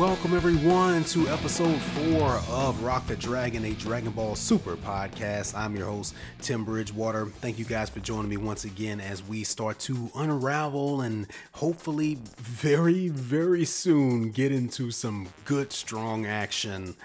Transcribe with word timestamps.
welcome 0.00 0.34
everyone 0.34 1.04
to 1.04 1.28
episode 1.28 1.78
four 1.78 2.40
of 2.48 2.82
Rock 2.82 3.06
the 3.06 3.14
Dragon, 3.16 3.66
a 3.66 3.72
Dragon 3.72 4.10
Ball 4.12 4.34
Super 4.34 4.76
podcast. 4.76 5.54
I'm 5.54 5.76
your 5.76 5.88
host, 5.88 6.14
Tim 6.40 6.64
Bridgewater. 6.64 7.26
Thank 7.26 7.58
you 7.58 7.66
guys 7.66 7.90
for 7.90 8.00
joining 8.00 8.30
me 8.30 8.38
once 8.38 8.64
again 8.64 8.98
as 8.98 9.22
we 9.22 9.44
start 9.44 9.78
to 9.80 10.10
unravel 10.14 11.02
and 11.02 11.26
hopefully 11.52 12.16
very, 12.38 13.08
very 13.08 13.66
soon 13.66 14.30
get 14.30 14.52
into 14.52 14.90
some 14.90 15.28
good, 15.44 15.70
strong 15.70 16.24
action 16.24 16.96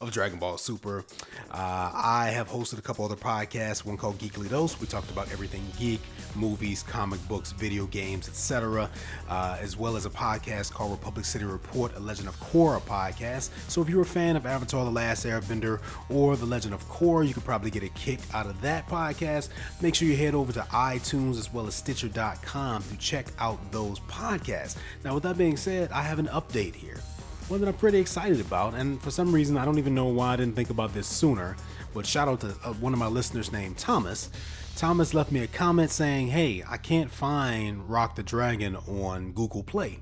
of 0.00 0.12
Dragon 0.12 0.38
Ball 0.38 0.56
Super. 0.58 1.04
Uh, 1.50 1.90
I 1.92 2.30
have 2.32 2.48
hosted 2.48 2.78
a 2.78 2.82
couple 2.82 3.04
other 3.04 3.16
podcasts, 3.16 3.84
one 3.84 3.96
called 3.96 4.16
Geekly 4.18 4.48
Dose. 4.48 4.80
We 4.80 4.86
talked 4.86 5.10
about 5.10 5.32
everything 5.32 5.64
geek, 5.76 6.00
movies, 6.36 6.84
comic 6.84 7.18
books, 7.26 7.50
video 7.50 7.86
games, 7.86 8.28
etc., 8.28 8.88
uh, 9.28 9.58
as 9.60 9.76
well 9.76 9.96
as 9.96 10.06
a 10.06 10.10
podcast 10.10 10.72
called 10.72 10.92
Republic 10.92 11.24
City 11.26 11.46
Report, 11.46 11.96
a 11.96 11.98
Legend 11.98 12.28
of 12.28 12.38
Korra 12.38 12.80
podcast. 12.80 13.50
So 13.66 13.82
if 13.82 13.88
you're 13.88 14.02
a 14.02 14.06
fan 14.06 14.36
of 14.36 14.46
Avatar 14.46 14.84
The 14.84 14.90
Last 14.92 15.26
Airbender 15.26 15.80
or 16.08 16.36
The 16.36 16.46
Legend 16.46 16.74
of 16.74 16.88
Korra, 16.88 17.26
you 17.26 17.34
could 17.34 17.44
probably 17.44 17.72
get 17.72 17.82
a 17.82 17.88
kick 17.88 18.20
out 18.32 18.46
of 18.46 18.60
that 18.60 18.86
podcast. 18.86 19.48
Make 19.82 19.96
sure 19.96 20.06
you 20.06 20.16
head 20.16 20.36
over 20.36 20.52
to 20.52 20.60
iTunes 20.60 21.40
as 21.40 21.52
well 21.52 21.66
as 21.66 21.74
Stitcher.com 21.74 22.84
to 22.84 22.96
check 22.98 23.26
out 23.40 23.72
those 23.72 23.98
podcasts. 24.00 24.76
Now, 25.02 25.14
with 25.14 25.24
that 25.24 25.36
being 25.36 25.56
said, 25.56 25.90
I 25.90 26.02
have 26.02 26.20
an 26.20 26.28
update 26.28 26.76
here 26.76 27.00
one 27.48 27.60
that 27.60 27.68
I'm 27.68 27.74
pretty 27.74 27.98
excited 27.98 28.40
about. 28.40 28.74
And 28.74 29.00
for 29.02 29.10
some 29.10 29.34
reason, 29.34 29.56
I 29.56 29.64
don't 29.64 29.78
even 29.78 29.94
know 29.94 30.06
why 30.06 30.34
I 30.34 30.36
didn't 30.36 30.54
think 30.54 30.70
about 30.70 30.92
this 30.92 31.06
sooner. 31.06 31.56
But 31.94 32.06
shout 32.06 32.28
out 32.28 32.40
to 32.40 32.54
uh, 32.64 32.74
one 32.74 32.92
of 32.92 32.98
my 32.98 33.06
listeners 33.06 33.50
named 33.50 33.78
Thomas. 33.78 34.30
Thomas 34.76 35.14
left 35.14 35.32
me 35.32 35.40
a 35.40 35.46
comment 35.46 35.90
saying, 35.90 36.28
Hey, 36.28 36.62
I 36.68 36.76
can't 36.76 37.10
find 37.10 37.88
Rock 37.88 38.16
the 38.16 38.22
Dragon 38.22 38.76
on 38.76 39.32
Google 39.32 39.62
Play. 39.62 40.00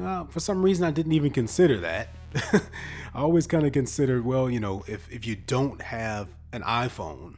Uh, 0.00 0.24
for 0.24 0.40
some 0.40 0.62
reason, 0.62 0.86
I 0.86 0.90
didn't 0.90 1.12
even 1.12 1.32
consider 1.32 1.78
that. 1.80 2.08
I 3.14 3.20
always 3.20 3.46
kind 3.46 3.66
of 3.66 3.72
considered, 3.72 4.24
well, 4.24 4.48
you 4.48 4.60
know, 4.60 4.84
if, 4.86 5.10
if 5.10 5.26
you 5.26 5.36
don't 5.36 5.82
have 5.82 6.28
an 6.52 6.62
iPhone, 6.62 7.34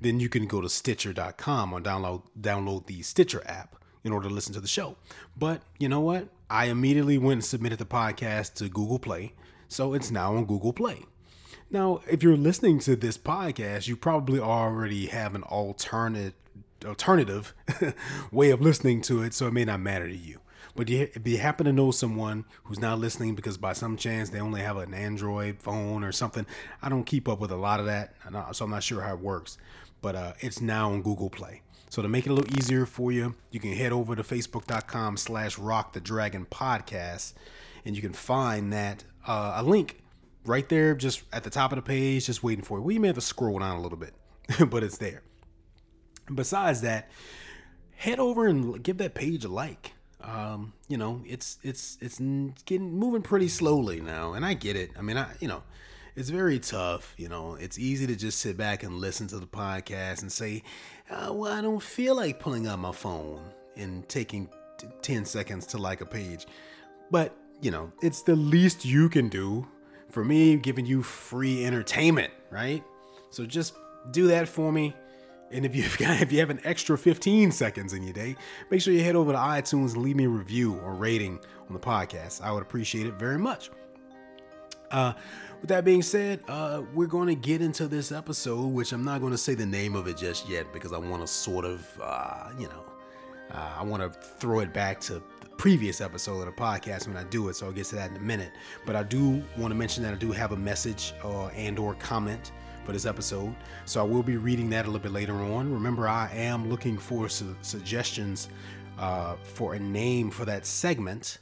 then 0.00 0.20
you 0.20 0.28
can 0.28 0.46
go 0.46 0.60
to 0.60 0.68
Stitcher.com 0.68 1.72
or 1.72 1.80
download 1.80 2.22
download 2.38 2.86
the 2.86 3.02
Stitcher 3.02 3.42
app 3.46 3.76
in 4.04 4.12
order 4.12 4.28
to 4.28 4.34
listen 4.34 4.52
to 4.54 4.60
the 4.60 4.68
show. 4.68 4.96
But 5.36 5.62
you 5.78 5.88
know 5.88 6.00
what? 6.00 6.28
I 6.50 6.66
immediately 6.66 7.18
went 7.18 7.38
and 7.38 7.44
submitted 7.44 7.78
the 7.78 7.84
podcast 7.84 8.54
to 8.54 8.68
Google 8.68 8.98
Play, 8.98 9.34
so 9.68 9.94
it's 9.94 10.10
now 10.10 10.36
on 10.36 10.46
Google 10.46 10.72
Play. 10.72 11.04
Now, 11.70 12.00
if 12.10 12.22
you're 12.22 12.36
listening 12.36 12.78
to 12.80 12.96
this 12.96 13.18
podcast, 13.18 13.88
you 13.88 13.96
probably 13.96 14.40
already 14.40 15.06
have 15.06 15.34
an 15.34 15.42
alternate 15.42 16.34
alternative 16.84 17.54
way 18.32 18.50
of 18.50 18.60
listening 18.60 19.02
to 19.02 19.22
it, 19.22 19.34
so 19.34 19.48
it 19.48 19.52
may 19.52 19.64
not 19.64 19.80
matter 19.80 20.08
to 20.08 20.16
you. 20.16 20.40
But 20.74 20.88
if 20.88 21.26
you 21.26 21.38
happen 21.38 21.66
to 21.66 21.72
know 21.72 21.90
someone 21.90 22.44
who's 22.64 22.78
not 22.78 23.00
listening 23.00 23.34
because 23.34 23.58
by 23.58 23.72
some 23.72 23.96
chance 23.96 24.30
they 24.30 24.40
only 24.40 24.60
have 24.60 24.76
an 24.76 24.94
Android 24.94 25.60
phone 25.60 26.04
or 26.04 26.12
something, 26.12 26.46
I 26.80 26.88
don't 26.88 27.04
keep 27.04 27.28
up 27.28 27.40
with 27.40 27.50
a 27.50 27.56
lot 27.56 27.80
of 27.80 27.86
that, 27.86 28.14
so 28.52 28.64
I'm 28.64 28.70
not 28.70 28.84
sure 28.84 29.02
how 29.02 29.14
it 29.14 29.20
works. 29.20 29.58
But 30.00 30.14
uh, 30.14 30.32
it's 30.38 30.60
now 30.60 30.92
on 30.92 31.02
Google 31.02 31.30
Play. 31.30 31.62
So 31.90 32.02
to 32.02 32.08
make 32.08 32.26
it 32.26 32.30
a 32.30 32.34
little 32.34 32.58
easier 32.58 32.86
for 32.86 33.10
you, 33.12 33.34
you 33.50 33.60
can 33.60 33.72
head 33.72 33.92
over 33.92 34.14
to 34.14 34.22
facebook.com 34.22 35.16
slash 35.16 35.58
rock 35.58 35.92
the 35.92 36.00
dragon 36.00 36.46
podcast 36.50 37.32
and 37.84 37.96
you 37.96 38.02
can 38.02 38.12
find 38.12 38.72
that 38.72 39.04
uh, 39.26 39.54
a 39.56 39.62
link 39.62 40.02
right 40.44 40.68
there 40.68 40.94
just 40.94 41.22
at 41.32 41.44
the 41.44 41.50
top 41.50 41.72
of 41.72 41.76
the 41.76 41.82
page 41.82 42.26
just 42.26 42.42
waiting 42.42 42.64
for 42.64 42.78
you. 42.78 42.84
We 42.84 42.98
may 42.98 43.08
have 43.08 43.16
to 43.16 43.22
scroll 43.22 43.58
down 43.58 43.76
a 43.76 43.80
little 43.80 43.98
bit, 43.98 44.14
but 44.68 44.82
it's 44.82 44.98
there. 44.98 45.22
Besides 46.32 46.82
that, 46.82 47.10
head 47.96 48.18
over 48.18 48.46
and 48.46 48.82
give 48.82 48.98
that 48.98 49.14
page 49.14 49.44
a 49.44 49.48
like. 49.48 49.92
Um, 50.20 50.72
you 50.88 50.98
know, 50.98 51.22
it's 51.26 51.58
it's 51.62 51.96
it's 52.00 52.18
getting 52.64 52.92
moving 52.92 53.22
pretty 53.22 53.48
slowly 53.48 54.00
now, 54.00 54.32
and 54.32 54.44
I 54.44 54.54
get 54.54 54.76
it. 54.76 54.90
I 54.98 55.02
mean, 55.02 55.16
I 55.16 55.32
you 55.40 55.48
know, 55.48 55.62
it's 56.18 56.30
very 56.30 56.58
tough. 56.58 57.14
You 57.16 57.28
know, 57.28 57.54
it's 57.54 57.78
easy 57.78 58.04
to 58.08 58.16
just 58.16 58.40
sit 58.40 58.56
back 58.56 58.82
and 58.82 58.94
listen 58.94 59.28
to 59.28 59.38
the 59.38 59.46
podcast 59.46 60.22
and 60.22 60.32
say, 60.32 60.64
uh, 61.08 61.32
well, 61.32 61.52
I 61.52 61.60
don't 61.60 61.80
feel 61.80 62.16
like 62.16 62.40
pulling 62.40 62.66
out 62.66 62.80
my 62.80 62.90
phone 62.90 63.40
and 63.76 64.06
taking 64.08 64.50
t- 64.78 64.88
10 65.00 65.24
seconds 65.24 65.64
to 65.68 65.78
like 65.78 66.00
a 66.00 66.06
page. 66.06 66.46
But, 67.12 67.36
you 67.60 67.70
know, 67.70 67.92
it's 68.02 68.22
the 68.22 68.34
least 68.34 68.84
you 68.84 69.08
can 69.08 69.28
do 69.28 69.68
for 70.10 70.24
me, 70.24 70.56
giving 70.56 70.86
you 70.86 71.04
free 71.04 71.64
entertainment, 71.64 72.32
right? 72.50 72.82
So 73.30 73.46
just 73.46 73.74
do 74.10 74.26
that 74.26 74.48
for 74.48 74.72
me. 74.72 74.96
And 75.52 75.64
if 75.64 75.76
you've 75.76 75.96
got, 75.98 76.20
if 76.20 76.32
you 76.32 76.40
have 76.40 76.50
an 76.50 76.60
extra 76.64 76.98
15 76.98 77.52
seconds 77.52 77.92
in 77.92 78.02
your 78.02 78.12
day, 78.12 78.34
make 78.72 78.80
sure 78.80 78.92
you 78.92 79.04
head 79.04 79.14
over 79.14 79.30
to 79.30 79.38
iTunes 79.38 79.94
and 79.94 79.98
leave 79.98 80.16
me 80.16 80.24
a 80.24 80.28
review 80.28 80.80
or 80.80 80.96
rating 80.96 81.38
on 81.68 81.74
the 81.74 81.80
podcast. 81.80 82.42
I 82.42 82.50
would 82.50 82.62
appreciate 82.62 83.06
it 83.06 83.14
very 83.14 83.38
much. 83.38 83.70
Uh, 84.90 85.12
with 85.60 85.68
that 85.70 85.84
being 85.84 86.02
said, 86.02 86.40
uh, 86.48 86.82
we're 86.94 87.06
going 87.06 87.28
to 87.28 87.34
get 87.34 87.60
into 87.60 87.88
this 87.88 88.12
episode, 88.12 88.66
which 88.66 88.92
I'm 88.92 89.04
not 89.04 89.20
going 89.20 89.32
to 89.32 89.38
say 89.38 89.54
the 89.54 89.66
name 89.66 89.96
of 89.96 90.06
it 90.06 90.16
just 90.16 90.48
yet 90.48 90.72
because 90.72 90.92
I 90.92 90.98
want 90.98 91.22
to 91.22 91.26
sort 91.26 91.64
of, 91.64 91.86
uh, 92.02 92.50
you 92.58 92.68
know, 92.68 92.84
uh, 93.50 93.74
I 93.78 93.82
want 93.82 94.02
to 94.02 94.18
throw 94.20 94.60
it 94.60 94.72
back 94.72 95.00
to 95.02 95.14
the 95.14 95.48
previous 95.56 96.00
episode 96.00 96.40
of 96.40 96.46
the 96.46 96.52
podcast 96.52 97.08
when 97.08 97.16
I 97.16 97.24
do 97.24 97.48
it. 97.48 97.56
So 97.56 97.66
I'll 97.66 97.72
get 97.72 97.86
to 97.86 97.96
that 97.96 98.10
in 98.10 98.16
a 98.16 98.20
minute. 98.20 98.52
But 98.86 98.94
I 98.94 99.02
do 99.02 99.42
want 99.56 99.72
to 99.72 99.74
mention 99.74 100.02
that 100.04 100.12
I 100.12 100.16
do 100.16 100.32
have 100.32 100.52
a 100.52 100.56
message 100.56 101.14
uh, 101.24 101.46
and/or 101.48 101.94
comment 101.94 102.52
for 102.84 102.92
this 102.92 103.04
episode, 103.04 103.54
so 103.84 104.00
I 104.00 104.04
will 104.04 104.22
be 104.22 104.38
reading 104.38 104.70
that 104.70 104.86
a 104.86 104.88
little 104.88 105.02
bit 105.02 105.12
later 105.12 105.34
on. 105.34 105.70
Remember, 105.70 106.08
I 106.08 106.30
am 106.32 106.70
looking 106.70 106.96
for 106.96 107.28
su- 107.28 107.54
suggestions 107.60 108.48
uh, 108.98 109.36
for 109.42 109.74
a 109.74 109.78
name 109.78 110.30
for 110.30 110.46
that 110.46 110.64
segment. 110.64 111.38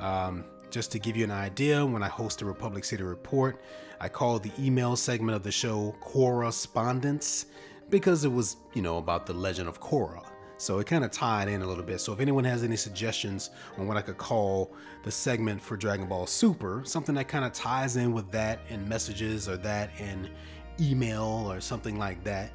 Um, 0.00 0.44
just 0.70 0.92
to 0.92 0.98
give 0.98 1.16
you 1.16 1.24
an 1.24 1.30
idea, 1.30 1.84
when 1.84 2.02
I 2.02 2.08
host 2.08 2.38
the 2.38 2.44
Republic 2.44 2.84
City 2.84 3.02
Report, 3.02 3.60
I 4.00 4.08
call 4.08 4.38
the 4.38 4.52
email 4.58 4.96
segment 4.96 5.36
of 5.36 5.42
the 5.42 5.52
show 5.52 5.94
Correspondence 6.00 7.46
because 7.90 8.24
it 8.24 8.32
was, 8.32 8.56
you 8.72 8.82
know, 8.82 8.98
about 8.98 9.26
the 9.26 9.34
legend 9.34 9.68
of 9.68 9.80
Korra. 9.80 10.24
So 10.56 10.78
it 10.78 10.86
kind 10.86 11.04
of 11.04 11.10
tied 11.10 11.48
in 11.48 11.62
a 11.62 11.66
little 11.66 11.82
bit. 11.82 12.00
So 12.00 12.12
if 12.12 12.20
anyone 12.20 12.44
has 12.44 12.62
any 12.62 12.76
suggestions 12.76 13.50
on 13.78 13.86
what 13.86 13.96
I 13.96 14.02
could 14.02 14.18
call 14.18 14.74
the 15.04 15.10
segment 15.10 15.60
for 15.60 15.76
Dragon 15.76 16.06
Ball 16.06 16.26
Super, 16.26 16.82
something 16.84 17.14
that 17.14 17.28
kind 17.28 17.44
of 17.44 17.52
ties 17.52 17.96
in 17.96 18.12
with 18.12 18.30
that 18.32 18.60
in 18.68 18.86
messages 18.86 19.48
or 19.48 19.56
that 19.58 19.90
in 19.98 20.30
email 20.78 21.46
or 21.50 21.60
something 21.60 21.98
like 21.98 22.22
that, 22.24 22.52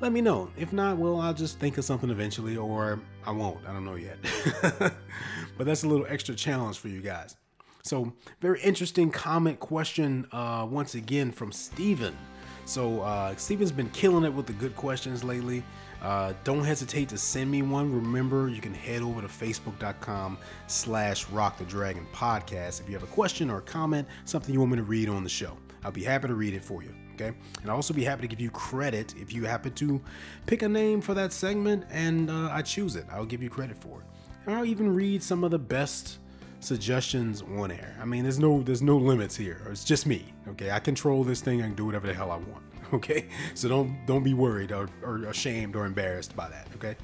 let 0.00 0.10
me 0.10 0.20
know. 0.20 0.50
If 0.56 0.72
not, 0.72 0.96
well, 0.96 1.20
I'll 1.20 1.34
just 1.34 1.58
think 1.58 1.78
of 1.78 1.84
something 1.84 2.10
eventually 2.10 2.56
or 2.56 3.00
I 3.26 3.30
won't. 3.30 3.58
I 3.66 3.72
don't 3.72 3.84
know 3.84 3.96
yet. 3.96 4.18
but 4.78 5.66
that's 5.66 5.84
a 5.84 5.88
little 5.88 6.06
extra 6.08 6.34
challenge 6.34 6.78
for 6.78 6.88
you 6.88 7.00
guys. 7.00 7.36
So, 7.84 8.14
very 8.40 8.62
interesting 8.62 9.10
comment 9.10 9.60
question 9.60 10.26
uh, 10.32 10.66
once 10.70 10.94
again 10.94 11.30
from 11.30 11.52
Steven. 11.52 12.16
So, 12.64 13.02
uh, 13.02 13.36
Steven's 13.36 13.72
been 13.72 13.90
killing 13.90 14.24
it 14.24 14.32
with 14.32 14.46
the 14.46 14.54
good 14.54 14.74
questions 14.74 15.22
lately. 15.22 15.62
Uh, 16.00 16.32
don't 16.44 16.64
hesitate 16.64 17.10
to 17.10 17.18
send 17.18 17.50
me 17.50 17.60
one. 17.60 17.92
Remember, 17.92 18.48
you 18.48 18.62
can 18.62 18.72
head 18.72 19.02
over 19.02 19.20
to 19.20 19.28
facebook.com 19.28 20.38
slash 20.66 21.28
rock 21.28 21.58
the 21.58 21.64
dragon 21.64 22.06
podcast 22.14 22.80
if 22.80 22.88
you 22.88 22.94
have 22.94 23.02
a 23.02 23.12
question 23.12 23.50
or 23.50 23.58
a 23.58 23.62
comment, 23.62 24.08
something 24.24 24.54
you 24.54 24.60
want 24.60 24.72
me 24.72 24.78
to 24.78 24.82
read 24.82 25.10
on 25.10 25.22
the 25.22 25.28
show. 25.28 25.54
I'll 25.84 25.92
be 25.92 26.04
happy 26.04 26.28
to 26.28 26.34
read 26.34 26.54
it 26.54 26.64
for 26.64 26.82
you. 26.82 26.94
Okay. 27.12 27.34
And 27.60 27.70
I'll 27.70 27.76
also 27.76 27.92
be 27.92 28.02
happy 28.02 28.22
to 28.22 28.28
give 28.28 28.40
you 28.40 28.50
credit 28.50 29.14
if 29.18 29.30
you 29.34 29.44
happen 29.44 29.74
to 29.74 30.00
pick 30.46 30.62
a 30.62 30.68
name 30.70 31.02
for 31.02 31.12
that 31.12 31.34
segment 31.34 31.84
and 31.90 32.30
uh, 32.30 32.48
I 32.50 32.62
choose 32.62 32.96
it. 32.96 33.04
I'll 33.12 33.26
give 33.26 33.42
you 33.42 33.50
credit 33.50 33.76
for 33.76 34.00
it. 34.00 34.06
And 34.46 34.54
I'll 34.56 34.64
even 34.64 34.94
read 34.94 35.22
some 35.22 35.44
of 35.44 35.50
the 35.50 35.58
best 35.58 36.18
suggestions 36.64 37.42
on 37.42 37.70
air. 37.70 37.96
I 38.00 38.04
mean, 38.04 38.22
there's 38.22 38.38
no 38.38 38.62
there's 38.62 38.82
no 38.82 38.96
limits 38.96 39.36
here. 39.36 39.60
It's 39.70 39.84
just 39.84 40.06
me. 40.06 40.32
Okay, 40.48 40.70
I 40.70 40.78
control 40.78 41.24
this 41.24 41.40
thing. 41.40 41.62
I 41.62 41.66
can 41.66 41.74
do 41.74 41.86
whatever 41.86 42.06
the 42.06 42.14
hell 42.14 42.30
I 42.30 42.36
want. 42.36 42.62
Okay, 42.92 43.26
so 43.54 43.68
don't 43.68 43.96
don't 44.06 44.22
be 44.22 44.34
worried 44.34 44.70
or, 44.70 44.88
or 45.02 45.24
ashamed 45.24 45.74
or 45.74 45.84
embarrassed 45.84 46.36
by 46.36 46.48
that. 46.48 46.68
Okay. 46.76 46.94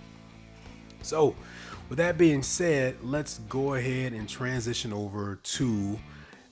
So, 1.03 1.35
with 1.89 1.99
that 1.99 2.19
being 2.19 2.43
said, 2.43 2.99
let's 3.03 3.39
go 3.49 3.75
ahead 3.75 4.13
and 4.13 4.29
transition 4.29 4.93
over 4.93 5.41
to 5.43 5.99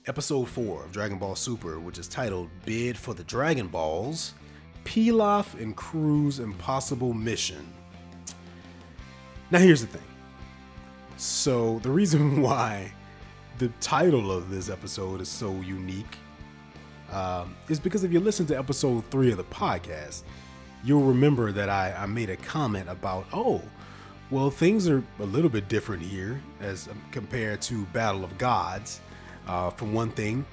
episode 0.07 0.49
four 0.49 0.83
of 0.83 0.91
Dragon 0.91 1.19
Ball 1.19 1.35
Super, 1.35 1.79
which 1.79 1.99
is 1.99 2.07
titled 2.07 2.49
"Bid 2.65 2.97
for 2.97 3.13
the 3.13 3.23
Dragon 3.23 3.67
Balls." 3.67 4.33
Pilaf 4.83 5.53
and 5.61 5.75
Crew's 5.75 6.39
Impossible 6.39 7.13
Mission. 7.13 7.71
Now, 9.51 9.59
here's 9.59 9.81
the 9.81 9.87
thing. 9.87 10.01
So, 11.17 11.79
the 11.79 11.91
reason 11.91 12.41
why 12.41 12.91
the 13.59 13.67
title 13.81 14.31
of 14.31 14.49
this 14.49 14.69
episode 14.69 15.19
is 15.19 15.27
so 15.27 15.51
unique 15.59 16.17
um, 17.11 17.57
is 17.67 17.77
because 17.77 18.05
if 18.05 18.13
you 18.13 18.21
listen 18.21 18.45
to 18.45 18.57
episode 18.57 19.03
three 19.11 19.31
of 19.31 19.37
the 19.37 19.43
podcast, 19.43 20.23
you'll 20.81 21.03
remember 21.03 21.51
that 21.51 21.67
I, 21.67 21.93
I 21.93 22.05
made 22.05 22.29
a 22.29 22.37
comment 22.37 22.87
about, 22.87 23.25
oh, 23.33 23.61
well, 24.31 24.49
things 24.49 24.87
are 24.87 25.03
a 25.19 25.25
little 25.25 25.49
bit 25.49 25.67
different 25.67 26.01
here 26.01 26.41
as 26.61 26.87
um, 26.87 27.01
compared 27.11 27.61
to 27.63 27.85
Battle 27.87 28.23
of 28.23 28.37
Gods. 28.37 29.01
Uh, 29.45 29.71
for 29.71 29.85
one 29.85 30.11
thing, 30.11 30.45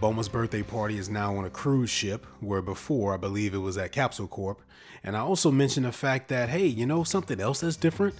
Bulma's 0.00 0.30
birthday 0.30 0.62
party 0.62 0.96
is 0.96 1.10
now 1.10 1.36
on 1.36 1.44
a 1.44 1.50
cruise 1.50 1.90
ship, 1.90 2.24
where 2.40 2.62
before 2.62 3.12
I 3.12 3.18
believe 3.18 3.52
it 3.52 3.58
was 3.58 3.76
at 3.76 3.92
Capsule 3.92 4.26
Corp. 4.26 4.62
And 5.02 5.18
I 5.18 5.20
also 5.20 5.50
mentioned 5.50 5.84
the 5.84 5.92
fact 5.92 6.28
that, 6.28 6.48
hey, 6.48 6.66
you 6.66 6.86
know 6.86 7.04
something 7.04 7.40
else 7.40 7.60
that's 7.60 7.76
different? 7.76 8.14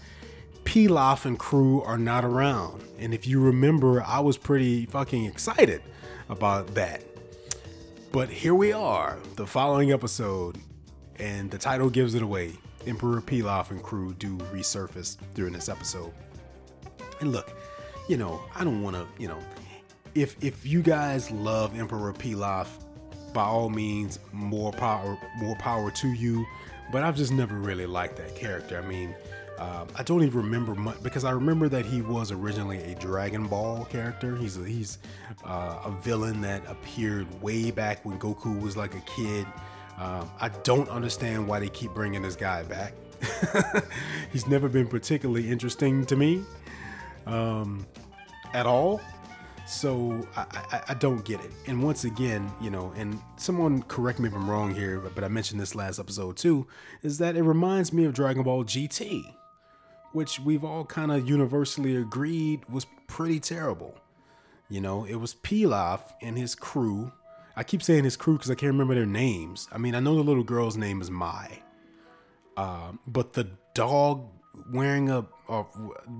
Pilaf 0.64 1.24
and 1.24 1.38
crew 1.38 1.82
are 1.82 1.98
not 1.98 2.24
around. 2.24 2.82
And 2.98 3.14
if 3.14 3.26
you 3.26 3.40
remember, 3.40 4.02
I 4.02 4.20
was 4.20 4.36
pretty 4.36 4.86
fucking 4.86 5.24
excited 5.24 5.82
about 6.28 6.74
that. 6.74 7.04
But 8.12 8.30
here 8.30 8.54
we 8.54 8.72
are, 8.72 9.18
the 9.36 9.46
following 9.46 9.92
episode, 9.92 10.58
and 11.18 11.50
the 11.50 11.58
title 11.58 11.90
gives 11.90 12.14
it 12.14 12.22
away. 12.22 12.52
Emperor 12.86 13.20
Pilaf 13.20 13.70
and 13.70 13.82
crew 13.82 14.14
do 14.14 14.36
resurface 14.52 15.16
during 15.34 15.52
this 15.52 15.68
episode. 15.68 16.12
And 17.20 17.32
look, 17.32 17.52
you 18.08 18.16
know, 18.16 18.42
I 18.54 18.64
don't 18.64 18.82
want 18.82 18.96
to, 18.96 19.06
you 19.20 19.28
know, 19.28 19.38
if 20.14 20.36
if 20.44 20.66
you 20.66 20.82
guys 20.82 21.30
love 21.30 21.78
Emperor 21.78 22.12
Pilaf, 22.12 22.68
by 23.32 23.42
all 23.42 23.68
means, 23.68 24.18
more 24.32 24.72
power, 24.72 25.18
more 25.38 25.56
power 25.56 25.90
to 25.90 26.08
you. 26.08 26.46
But 26.92 27.02
I've 27.02 27.16
just 27.16 27.32
never 27.32 27.58
really 27.58 27.86
liked 27.86 28.16
that 28.18 28.36
character. 28.36 28.78
I 28.78 28.86
mean, 28.86 29.14
um, 29.58 29.88
I 29.94 30.02
don't 30.02 30.22
even 30.22 30.42
remember 30.42 30.74
much 30.74 31.02
because 31.02 31.24
I 31.24 31.30
remember 31.30 31.68
that 31.68 31.86
he 31.86 32.02
was 32.02 32.32
originally 32.32 32.82
a 32.92 32.94
Dragon 32.96 33.46
Ball 33.46 33.84
character. 33.84 34.36
He's 34.36 34.56
a, 34.58 34.64
he's 34.64 34.98
uh, 35.44 35.80
a 35.84 35.90
villain 36.02 36.40
that 36.40 36.62
appeared 36.68 37.26
way 37.40 37.70
back 37.70 38.04
when 38.04 38.18
Goku 38.18 38.60
was 38.60 38.76
like 38.76 38.94
a 38.94 39.00
kid. 39.00 39.46
Um, 39.98 40.28
I 40.40 40.48
don't 40.64 40.88
understand 40.88 41.46
why 41.46 41.60
they 41.60 41.68
keep 41.68 41.94
bringing 41.94 42.22
this 42.22 42.34
guy 42.34 42.64
back. 42.64 42.94
he's 44.32 44.46
never 44.46 44.68
been 44.68 44.88
particularly 44.88 45.48
interesting 45.48 46.04
to 46.06 46.16
me 46.16 46.42
um, 47.26 47.86
at 48.52 48.66
all. 48.66 49.00
So 49.66 50.26
I, 50.36 50.44
I, 50.72 50.82
I, 50.88 50.94
don't 50.94 51.24
get 51.24 51.40
it. 51.40 51.50
And 51.66 51.82
once 51.82 52.04
again, 52.04 52.52
you 52.60 52.70
know, 52.70 52.92
and 52.96 53.18
someone 53.36 53.82
correct 53.84 54.18
me 54.18 54.28
if 54.28 54.34
I'm 54.34 54.50
wrong 54.50 54.74
here, 54.74 55.00
but 55.14 55.24
I 55.24 55.28
mentioned 55.28 55.58
this 55.58 55.74
last 55.74 55.98
episode 55.98 56.36
too, 56.36 56.66
is 57.02 57.16
that 57.18 57.34
it 57.34 57.42
reminds 57.42 57.90
me 57.90 58.04
of 58.04 58.12
Dragon 58.12 58.42
Ball 58.42 58.64
GT, 58.64 59.24
which 60.14 60.40
we've 60.40 60.64
all 60.64 60.84
kind 60.84 61.12
of 61.12 61.28
universally 61.28 61.96
agreed 61.96 62.64
was 62.68 62.86
pretty 63.06 63.40
terrible. 63.40 63.94
You 64.68 64.80
know, 64.80 65.04
it 65.04 65.16
was 65.16 65.34
Pilaf 65.34 66.00
and 66.22 66.38
his 66.38 66.54
crew. 66.54 67.12
I 67.56 67.62
keep 67.62 67.82
saying 67.82 68.04
his 68.04 68.16
crew 68.16 68.34
because 68.34 68.50
I 68.50 68.54
can't 68.54 68.72
remember 68.72 68.94
their 68.94 69.06
names. 69.06 69.68
I 69.70 69.78
mean, 69.78 69.94
I 69.94 70.00
know 70.00 70.14
the 70.14 70.22
little 70.22 70.42
girl's 70.42 70.76
name 70.76 71.00
is 71.02 71.10
Mai, 71.10 71.58
uh, 72.56 72.92
but 73.06 73.34
the 73.34 73.48
dog 73.74 74.26
wearing 74.72 75.10
a, 75.10 75.26
or 75.46 75.66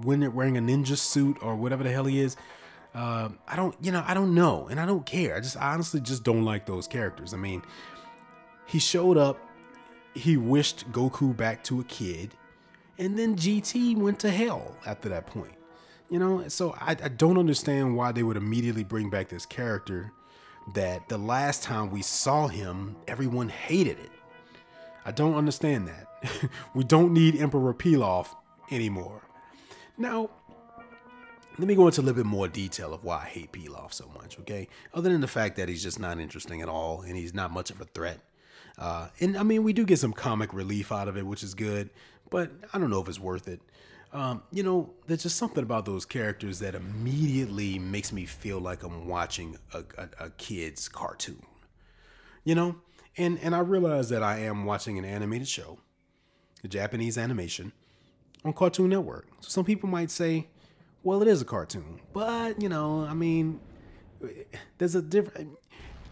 wearing 0.04 0.56
a 0.56 0.60
ninja 0.60 0.98
suit 0.98 1.38
or 1.40 1.56
whatever 1.56 1.82
the 1.82 1.90
hell 1.90 2.04
he 2.04 2.20
is 2.20 2.36
uh, 2.94 3.28
I 3.48 3.56
don't, 3.56 3.74
you 3.80 3.90
know, 3.90 4.04
I 4.06 4.14
don't 4.14 4.34
know, 4.34 4.68
and 4.68 4.78
I 4.78 4.86
don't 4.86 5.04
care. 5.04 5.36
I 5.36 5.40
just 5.40 5.56
I 5.56 5.72
honestly 5.72 6.00
just 6.00 6.22
don't 6.22 6.44
like 6.44 6.64
those 6.64 6.86
characters. 6.86 7.34
I 7.34 7.36
mean, 7.36 7.62
he 8.66 8.78
showed 8.78 9.16
up, 9.16 9.38
he 10.14 10.36
wished 10.36 10.90
Goku 10.92 11.36
back 11.36 11.64
to 11.64 11.80
a 11.80 11.84
kid, 11.84 12.34
and 12.98 13.18
then 13.18 13.36
GT 13.36 13.96
went 13.96 14.18
to 14.20 14.30
hell 14.30 14.76
after 14.86 15.08
that 15.08 15.26
point. 15.26 15.54
You 16.10 16.18
know, 16.18 16.48
so 16.48 16.76
I, 16.80 16.90
I 16.90 17.08
don't 17.08 17.38
understand 17.38 17.96
why 17.96 18.12
they 18.12 18.22
would 18.22 18.36
immediately 18.36 18.84
bring 18.84 19.10
back 19.10 19.28
this 19.28 19.46
character 19.46 20.12
that 20.74 21.08
the 21.08 21.18
last 21.18 21.62
time 21.62 21.90
we 21.90 22.02
saw 22.02 22.46
him, 22.46 22.96
everyone 23.08 23.48
hated 23.48 23.98
it. 23.98 24.10
I 25.04 25.10
don't 25.10 25.34
understand 25.34 25.88
that. 25.88 26.50
we 26.74 26.84
don't 26.84 27.12
need 27.12 27.36
Emperor 27.36 27.74
Pilaf 27.74 28.28
anymore. 28.70 29.22
Now, 29.98 30.30
let 31.58 31.68
me 31.68 31.74
go 31.74 31.86
into 31.86 32.00
a 32.00 32.02
little 32.02 32.22
bit 32.22 32.26
more 32.26 32.48
detail 32.48 32.92
of 32.94 33.04
why 33.04 33.22
I 33.22 33.26
hate 33.26 33.52
Pilaf 33.52 33.92
so 33.92 34.10
much, 34.14 34.38
okay? 34.40 34.68
Other 34.92 35.10
than 35.10 35.20
the 35.20 35.28
fact 35.28 35.56
that 35.56 35.68
he's 35.68 35.82
just 35.82 36.00
not 36.00 36.18
interesting 36.18 36.62
at 36.62 36.68
all 36.68 37.02
and 37.02 37.16
he's 37.16 37.34
not 37.34 37.52
much 37.52 37.70
of 37.70 37.80
a 37.80 37.84
threat. 37.84 38.20
Uh, 38.76 39.08
and 39.20 39.36
I 39.36 39.44
mean, 39.44 39.62
we 39.62 39.72
do 39.72 39.84
get 39.84 39.98
some 39.98 40.12
comic 40.12 40.52
relief 40.52 40.90
out 40.90 41.06
of 41.06 41.16
it, 41.16 41.26
which 41.26 41.42
is 41.44 41.54
good, 41.54 41.90
but 42.30 42.50
I 42.72 42.78
don't 42.78 42.90
know 42.90 43.00
if 43.00 43.08
it's 43.08 43.20
worth 43.20 43.48
it. 43.48 43.60
Um, 44.12 44.42
you 44.52 44.62
know, 44.62 44.94
there's 45.06 45.24
just 45.24 45.36
something 45.36 45.62
about 45.62 45.86
those 45.86 46.04
characters 46.04 46.60
that 46.60 46.76
immediately 46.76 47.80
makes 47.80 48.12
me 48.12 48.26
feel 48.26 48.60
like 48.60 48.84
I'm 48.84 49.08
watching 49.08 49.58
a, 49.72 49.80
a, 49.98 50.26
a 50.26 50.30
kid's 50.30 50.88
cartoon. 50.88 51.42
You 52.44 52.54
know, 52.54 52.76
and 53.16 53.38
and 53.40 53.54
I 53.54 53.60
realize 53.60 54.08
that 54.10 54.22
I 54.22 54.38
am 54.40 54.64
watching 54.64 54.98
an 54.98 55.04
animated 55.04 55.48
show, 55.48 55.78
a 56.62 56.68
Japanese 56.68 57.18
animation, 57.18 57.72
on 58.44 58.52
Cartoon 58.52 58.90
Network. 58.90 59.26
So 59.40 59.48
some 59.48 59.64
people 59.64 59.88
might 59.88 60.10
say, 60.10 60.48
well, 61.02 61.20
it 61.22 61.28
is 61.28 61.42
a 61.42 61.44
cartoon, 61.44 62.00
but 62.12 62.60
you 62.60 62.68
know, 62.68 63.04
I 63.04 63.14
mean, 63.14 63.60
there's 64.78 64.94
a 64.94 65.02
different. 65.02 65.58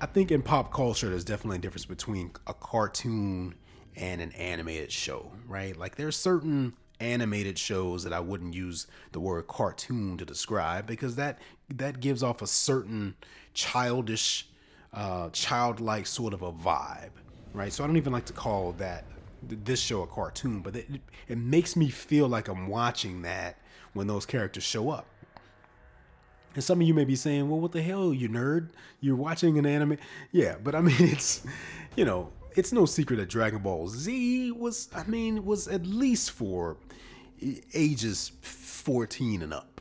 I 0.00 0.06
think 0.06 0.32
in 0.32 0.42
pop 0.42 0.72
culture, 0.72 1.08
there's 1.08 1.24
definitely 1.24 1.58
a 1.58 1.60
difference 1.60 1.84
between 1.84 2.32
a 2.48 2.54
cartoon 2.54 3.54
and 3.96 4.20
an 4.20 4.32
animated 4.32 4.92
show, 4.92 5.32
right? 5.46 5.76
Like 5.76 5.96
there's 5.96 6.16
certain 6.16 6.74
animated 7.00 7.58
shows 7.58 8.04
that 8.04 8.12
I 8.12 8.20
wouldn't 8.20 8.54
use 8.54 8.86
the 9.12 9.20
word 9.20 9.46
cartoon 9.48 10.16
to 10.18 10.24
describe 10.24 10.86
because 10.86 11.16
that 11.16 11.38
that 11.68 12.00
gives 12.00 12.22
off 12.22 12.42
a 12.42 12.46
certain 12.46 13.16
childish, 13.54 14.46
uh, 14.92 15.30
childlike 15.30 16.06
sort 16.06 16.34
of 16.34 16.42
a 16.42 16.52
vibe, 16.52 17.10
right? 17.52 17.72
So 17.72 17.82
I 17.82 17.86
don't 17.86 17.96
even 17.96 18.12
like 18.12 18.26
to 18.26 18.32
call 18.32 18.72
that 18.72 19.04
this 19.42 19.80
show 19.80 20.02
a 20.02 20.06
cartoon, 20.06 20.60
but 20.60 20.76
it, 20.76 20.88
it 21.28 21.38
makes 21.38 21.74
me 21.74 21.88
feel 21.88 22.28
like 22.28 22.48
I'm 22.48 22.68
watching 22.68 23.22
that 23.22 23.58
when 23.92 24.06
those 24.06 24.26
characters 24.26 24.64
show 24.64 24.90
up. 24.90 25.06
And 26.54 26.62
some 26.62 26.80
of 26.80 26.86
you 26.86 26.94
may 26.94 27.04
be 27.04 27.16
saying, 27.16 27.48
well, 27.48 27.60
what 27.60 27.72
the 27.72 27.82
hell, 27.82 28.12
you 28.12 28.28
nerd? 28.28 28.68
You're 29.00 29.16
watching 29.16 29.58
an 29.58 29.64
anime. 29.64 29.96
Yeah, 30.30 30.56
but 30.62 30.74
I 30.74 30.82
mean, 30.82 30.96
it's, 31.00 31.42
you 31.96 32.04
know, 32.04 32.30
it's 32.54 32.72
no 32.72 32.86
secret 32.86 33.16
that 33.16 33.28
Dragon 33.28 33.60
Ball 33.60 33.88
Z 33.88 34.52
was, 34.52 34.88
I 34.94 35.04
mean, 35.04 35.44
was 35.44 35.68
at 35.68 35.86
least 35.86 36.30
for 36.30 36.76
ages 37.74 38.32
14 38.40 39.42
and 39.42 39.54
up. 39.54 39.80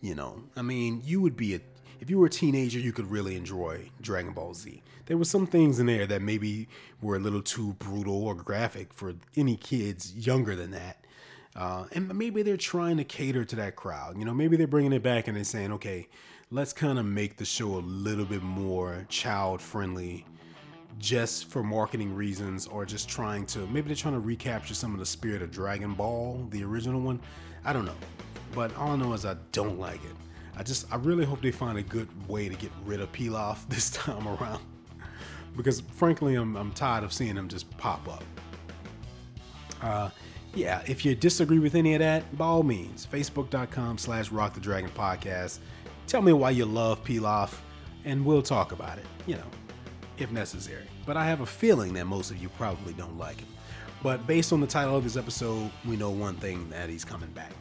You 0.00 0.14
know, 0.14 0.44
I 0.56 0.62
mean, 0.62 1.00
you 1.04 1.20
would 1.20 1.36
be 1.36 1.54
a, 1.54 1.60
if 2.00 2.10
you 2.10 2.18
were 2.18 2.26
a 2.26 2.30
teenager, 2.30 2.78
you 2.78 2.92
could 2.92 3.10
really 3.10 3.36
enjoy 3.36 3.90
Dragon 4.00 4.32
Ball 4.32 4.54
Z. 4.54 4.82
There 5.06 5.16
were 5.16 5.24
some 5.24 5.46
things 5.46 5.78
in 5.78 5.86
there 5.86 6.06
that 6.06 6.22
maybe 6.22 6.68
were 7.00 7.16
a 7.16 7.20
little 7.20 7.42
too 7.42 7.74
brutal 7.74 8.24
or 8.24 8.34
graphic 8.34 8.92
for 8.92 9.14
any 9.36 9.56
kids 9.56 10.14
younger 10.14 10.56
than 10.56 10.72
that. 10.72 11.04
Uh, 11.54 11.84
and 11.92 12.16
maybe 12.16 12.42
they're 12.42 12.56
trying 12.56 12.96
to 12.96 13.04
cater 13.04 13.44
to 13.44 13.56
that 13.56 13.76
crowd. 13.76 14.18
You 14.18 14.24
know, 14.24 14.34
maybe 14.34 14.56
they're 14.56 14.66
bringing 14.66 14.92
it 14.92 15.02
back 15.02 15.28
and 15.28 15.36
they're 15.36 15.44
saying, 15.44 15.72
okay, 15.72 16.08
let's 16.50 16.72
kind 16.72 16.98
of 16.98 17.04
make 17.04 17.36
the 17.36 17.44
show 17.44 17.76
a 17.76 17.80
little 17.84 18.24
bit 18.24 18.42
more 18.42 19.06
child 19.08 19.60
friendly 19.60 20.24
just 20.98 21.46
for 21.46 21.62
marketing 21.62 22.14
reasons 22.14 22.66
or 22.66 22.84
just 22.84 23.08
trying 23.08 23.46
to 23.46 23.60
maybe 23.66 23.88
they're 23.88 23.96
trying 23.96 24.14
to 24.14 24.20
recapture 24.20 24.74
some 24.74 24.92
of 24.92 25.00
the 25.00 25.06
spirit 25.06 25.42
of 25.42 25.50
Dragon 25.50 25.94
Ball, 25.94 26.46
the 26.50 26.62
original 26.64 27.00
one. 27.00 27.20
I 27.64 27.72
don't 27.72 27.84
know. 27.84 27.96
But 28.54 28.76
all 28.76 28.90
I 28.90 28.96
know 28.96 29.12
is 29.12 29.24
I 29.24 29.36
don't 29.52 29.78
like 29.78 30.04
it. 30.04 30.16
I 30.56 30.62
just 30.62 30.92
I 30.92 30.96
really 30.96 31.24
hope 31.24 31.40
they 31.40 31.50
find 31.50 31.78
a 31.78 31.82
good 31.82 32.08
way 32.28 32.48
to 32.48 32.54
get 32.54 32.70
rid 32.84 33.00
of 33.00 33.10
Pilaf 33.12 33.58
this 33.68 33.90
time 33.90 34.28
around. 34.28 34.62
because 35.56 35.80
frankly 35.80 36.34
I'm 36.34 36.56
I'm 36.56 36.72
tired 36.72 37.04
of 37.04 37.12
seeing 37.12 37.36
him 37.36 37.48
just 37.48 37.74
pop 37.78 38.06
up. 38.08 38.24
Uh 39.80 40.10
yeah, 40.54 40.82
if 40.86 41.04
you 41.04 41.14
disagree 41.14 41.58
with 41.58 41.74
any 41.74 41.94
of 41.94 42.00
that, 42.00 42.36
by 42.36 42.44
all 42.44 42.62
means, 42.62 43.08
facebook.com 43.10 43.96
slash 43.96 44.30
rock 44.30 44.52
the 44.52 44.60
dragon 44.60 44.90
podcast. 44.90 45.60
Tell 46.06 46.20
me 46.20 46.34
why 46.34 46.50
you 46.50 46.66
love 46.66 47.02
Pilaf, 47.04 47.54
and 48.04 48.22
we'll 48.22 48.42
talk 48.42 48.72
about 48.72 48.98
it, 48.98 49.06
you 49.26 49.36
know, 49.36 49.46
if 50.18 50.30
necessary. 50.30 50.84
But 51.04 51.16
I 51.16 51.26
have 51.26 51.40
a 51.40 51.46
feeling 51.46 51.94
that 51.94 52.06
most 52.06 52.30
of 52.30 52.36
you 52.38 52.48
probably 52.50 52.92
don't 52.92 53.18
like 53.18 53.40
him. 53.40 53.48
But 54.02 54.26
based 54.26 54.52
on 54.52 54.60
the 54.60 54.66
title 54.66 54.96
of 54.96 55.04
this 55.04 55.16
episode, 55.16 55.70
we 55.86 55.96
know 55.96 56.10
one 56.10 56.34
thing 56.36 56.68
that 56.70 56.88
he's 56.88 57.04
coming 57.04 57.30
back. 57.30 57.52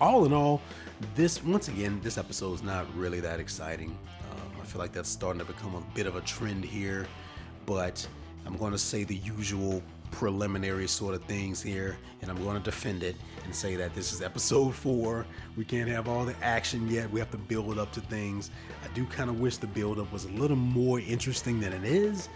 All 0.00 0.24
in 0.24 0.32
all, 0.32 0.60
this, 1.14 1.42
once 1.42 1.68
again, 1.68 2.00
this 2.02 2.18
episode 2.18 2.54
is 2.54 2.62
not 2.62 2.86
really 2.94 3.20
that 3.20 3.40
exciting. 3.40 3.96
Um, 4.30 4.60
I 4.60 4.64
feel 4.64 4.80
like 4.80 4.92
that's 4.92 5.08
starting 5.08 5.40
to 5.40 5.44
become 5.44 5.74
a 5.74 5.80
bit 5.94 6.06
of 6.06 6.16
a 6.16 6.20
trend 6.20 6.64
here, 6.64 7.06
but 7.64 8.06
I'm 8.44 8.56
going 8.56 8.72
to 8.72 8.78
say 8.78 9.04
the 9.04 9.16
usual 9.16 9.82
preliminary 10.10 10.86
sort 10.86 11.14
of 11.14 11.24
things 11.24 11.62
here, 11.62 11.98
and 12.22 12.30
I'm 12.30 12.42
going 12.42 12.56
to 12.56 12.62
defend 12.62 13.02
it 13.02 13.16
and 13.44 13.54
say 13.54 13.76
that 13.76 13.94
this 13.94 14.12
is 14.12 14.22
episode 14.22 14.74
four. 14.74 15.26
We 15.56 15.64
can't 15.64 15.88
have 15.88 16.08
all 16.08 16.24
the 16.24 16.34
action 16.42 16.88
yet. 16.88 17.10
We 17.10 17.20
have 17.20 17.30
to 17.30 17.36
build 17.38 17.78
up 17.78 17.92
to 17.92 18.00
things. 18.00 18.50
I 18.84 18.88
do 18.94 19.04
kind 19.06 19.30
of 19.30 19.40
wish 19.40 19.56
the 19.58 19.66
build 19.66 19.98
up 19.98 20.12
was 20.12 20.24
a 20.24 20.30
little 20.30 20.56
more 20.56 21.00
interesting 21.00 21.60
than 21.60 21.72
it 21.72 21.84
is, 21.84 22.28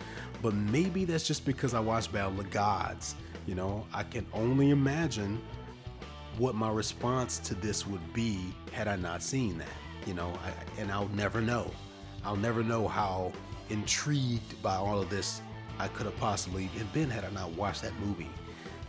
but 0.42 0.54
maybe 0.54 1.04
that's 1.04 1.26
just 1.26 1.44
because 1.44 1.74
I 1.74 1.80
watched 1.80 2.12
Battle 2.12 2.38
of 2.38 2.50
Gods. 2.50 3.14
You 3.46 3.54
know, 3.54 3.86
I 3.92 4.02
can 4.02 4.26
only 4.32 4.70
imagine 4.70 5.40
what 6.38 6.54
my 6.54 6.70
response 6.70 7.38
to 7.38 7.54
this 7.54 7.86
would 7.86 8.12
be 8.12 8.54
had 8.72 8.88
I 8.88 8.96
not 8.96 9.22
seen 9.22 9.58
that. 9.58 9.68
You 10.06 10.14
know, 10.14 10.32
I, 10.44 10.80
and 10.80 10.90
I'll 10.90 11.08
never 11.08 11.40
know. 11.40 11.70
I'll 12.24 12.36
never 12.36 12.62
know 12.62 12.86
how 12.88 13.32
intrigued 13.70 14.62
by 14.62 14.76
all 14.76 15.00
of 15.00 15.10
this 15.10 15.42
I 15.80 15.88
could 15.88 16.06
have 16.06 16.16
possibly 16.18 16.68
been 16.92 17.10
had 17.10 17.24
I 17.24 17.30
not 17.30 17.50
watched 17.52 17.82
that 17.82 17.98
movie. 18.00 18.30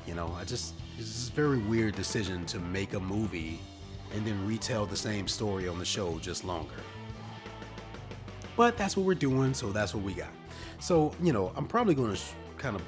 You 0.06 0.16
know, 0.16 0.36
I 0.40 0.44
just 0.44 0.74
it's 0.98 1.30
a 1.30 1.32
very 1.32 1.58
weird 1.58 1.96
decision 1.96 2.46
to 2.48 2.60
make 2.60 2.94
a 2.94 3.00
movie 3.00 3.60
and 4.14 4.26
then 4.26 4.46
retell 4.46 4.86
the 4.86 4.98
same 4.98 5.28
story 5.28 5.68
on 5.68 5.80
the 5.80 5.86
show 5.86 6.20
just 6.20 6.44
longer. 6.44 6.76
But 8.58 8.78
that's 8.78 8.98
what 8.98 9.06
we're 9.06 9.16
doing, 9.16 9.54
so 9.54 9.72
that's 9.72 9.96
what 9.96 10.04
we 10.04 10.14
got. 10.14 10.30
So, 10.80 11.14
you 11.24 11.32
know, 11.32 11.54
I'm 11.56 11.66
probably 11.66 11.96
going 11.96 12.14
to 12.14 12.22
kind 12.58 12.76
of 12.76 12.84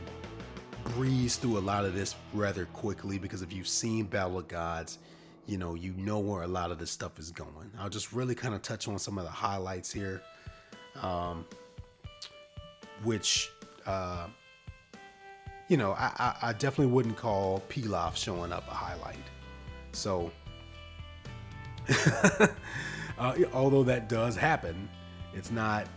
breeze 0.96 1.38
through 1.38 1.58
a 1.58 1.62
lot 1.62 1.86
of 1.86 1.96
this 1.96 2.16
rather 2.34 2.66
quickly 2.66 3.18
because 3.18 3.42
if 3.42 3.54
you've 3.54 3.68
seen 3.68 4.06
Battle 4.06 4.40
of 4.40 4.48
Gods, 4.48 5.00
you 5.46 5.58
know, 5.58 5.76
you 5.76 5.94
know 5.94 6.20
where 6.20 6.44
a 6.44 6.48
lot 6.48 6.72
of 6.72 6.80
this 6.80 6.92
stuff 6.92 7.20
is 7.20 7.32
going. 7.32 7.72
I'll 7.80 7.90
just 7.90 8.12
really 8.12 8.36
kind 8.36 8.54
of 8.54 8.62
touch 8.62 8.88
on 8.88 9.00
some 9.00 9.18
of 9.18 9.24
the 9.24 9.32
highlights 9.32 9.92
here, 9.92 10.22
um, 11.02 11.46
which, 13.04 13.52
uh, 13.86 14.28
you 15.68 15.78
know, 15.78 15.94
I, 15.94 16.12
I, 16.18 16.50
I 16.50 16.54
definitely 16.54 16.94
wouldn't 16.94 17.18
call 17.18 17.63
Pilaf 17.70 18.16
showing 18.16 18.52
up 18.52 18.68
a 18.68 18.74
highlight. 18.74 19.18
So, 19.92 20.32
uh, 23.18 23.36
although 23.54 23.84
that 23.84 24.10
does 24.10 24.36
happen, 24.36 24.90
it's 25.34 25.52
not 25.52 25.88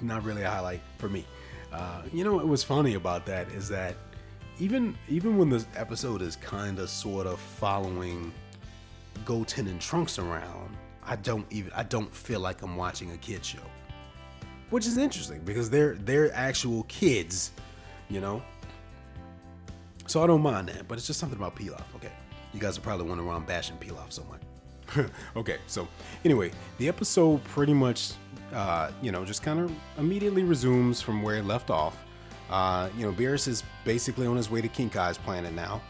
not 0.00 0.24
really 0.24 0.42
a 0.42 0.50
highlight 0.50 0.80
for 0.98 1.08
me. 1.08 1.24
Uh, 1.72 2.02
you 2.12 2.24
know 2.24 2.34
what 2.34 2.46
was 2.46 2.62
funny 2.62 2.94
about 2.94 3.26
that 3.26 3.48
is 3.48 3.68
that 3.68 3.96
even 4.58 4.96
even 5.08 5.36
when 5.36 5.50
this 5.50 5.66
episode 5.76 6.22
is 6.22 6.36
kind 6.36 6.78
of 6.78 6.88
sort 6.88 7.26
of 7.26 7.38
following 7.38 8.32
Goten 9.24 9.66
and 9.68 9.80
Trunks 9.80 10.18
around, 10.18 10.76
I 11.04 11.16
don't 11.16 11.46
even 11.50 11.72
I 11.72 11.82
don't 11.82 12.12
feel 12.14 12.40
like 12.40 12.62
I'm 12.62 12.76
watching 12.76 13.12
a 13.12 13.16
kid 13.18 13.44
show, 13.44 13.58
which 14.70 14.86
is 14.86 14.98
interesting 14.98 15.40
because 15.44 15.70
they're 15.70 15.94
they're 15.94 16.34
actual 16.34 16.84
kids, 16.84 17.52
you 18.08 18.20
know. 18.20 18.42
So 20.06 20.22
I 20.22 20.26
don't 20.26 20.42
mind 20.42 20.68
that, 20.68 20.86
but 20.86 20.98
it's 20.98 21.06
just 21.06 21.18
something 21.18 21.38
about 21.38 21.56
Pilaf. 21.56 21.84
Okay, 21.96 22.12
you 22.52 22.60
guys 22.60 22.78
are 22.78 22.80
probably 22.80 23.06
wondering 23.06 23.28
why 23.28 23.34
I'm 23.34 23.44
bashing 23.44 23.76
Pilaf 23.78 24.12
so 24.12 24.24
much. 24.24 25.06
okay, 25.36 25.58
so 25.66 25.88
anyway, 26.24 26.50
the 26.78 26.88
episode 26.88 27.42
pretty 27.44 27.74
much, 27.74 28.12
uh, 28.52 28.90
you 29.02 29.10
know, 29.10 29.24
just 29.24 29.42
kind 29.42 29.58
of 29.58 29.72
immediately 29.98 30.44
resumes 30.44 31.00
from 31.02 31.22
where 31.22 31.36
it 31.36 31.44
left 31.44 31.70
off. 31.70 31.96
Uh, 32.48 32.88
you 32.96 33.04
know, 33.04 33.12
Beerus 33.12 33.48
is 33.48 33.64
basically 33.84 34.26
on 34.26 34.36
his 34.36 34.48
way 34.48 34.60
to 34.60 34.68
King 34.68 34.88
Kai's 34.88 35.18
planet 35.18 35.52
now. 35.52 35.82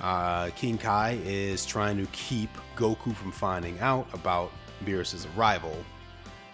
Uh, 0.00 0.50
King 0.50 0.78
Kai 0.78 1.18
is 1.24 1.66
trying 1.66 1.96
to 1.96 2.06
keep 2.12 2.50
Goku 2.76 3.14
from 3.14 3.32
finding 3.32 3.78
out 3.80 4.06
about 4.12 4.52
Beerus's 4.84 5.26
arrival. 5.36 5.76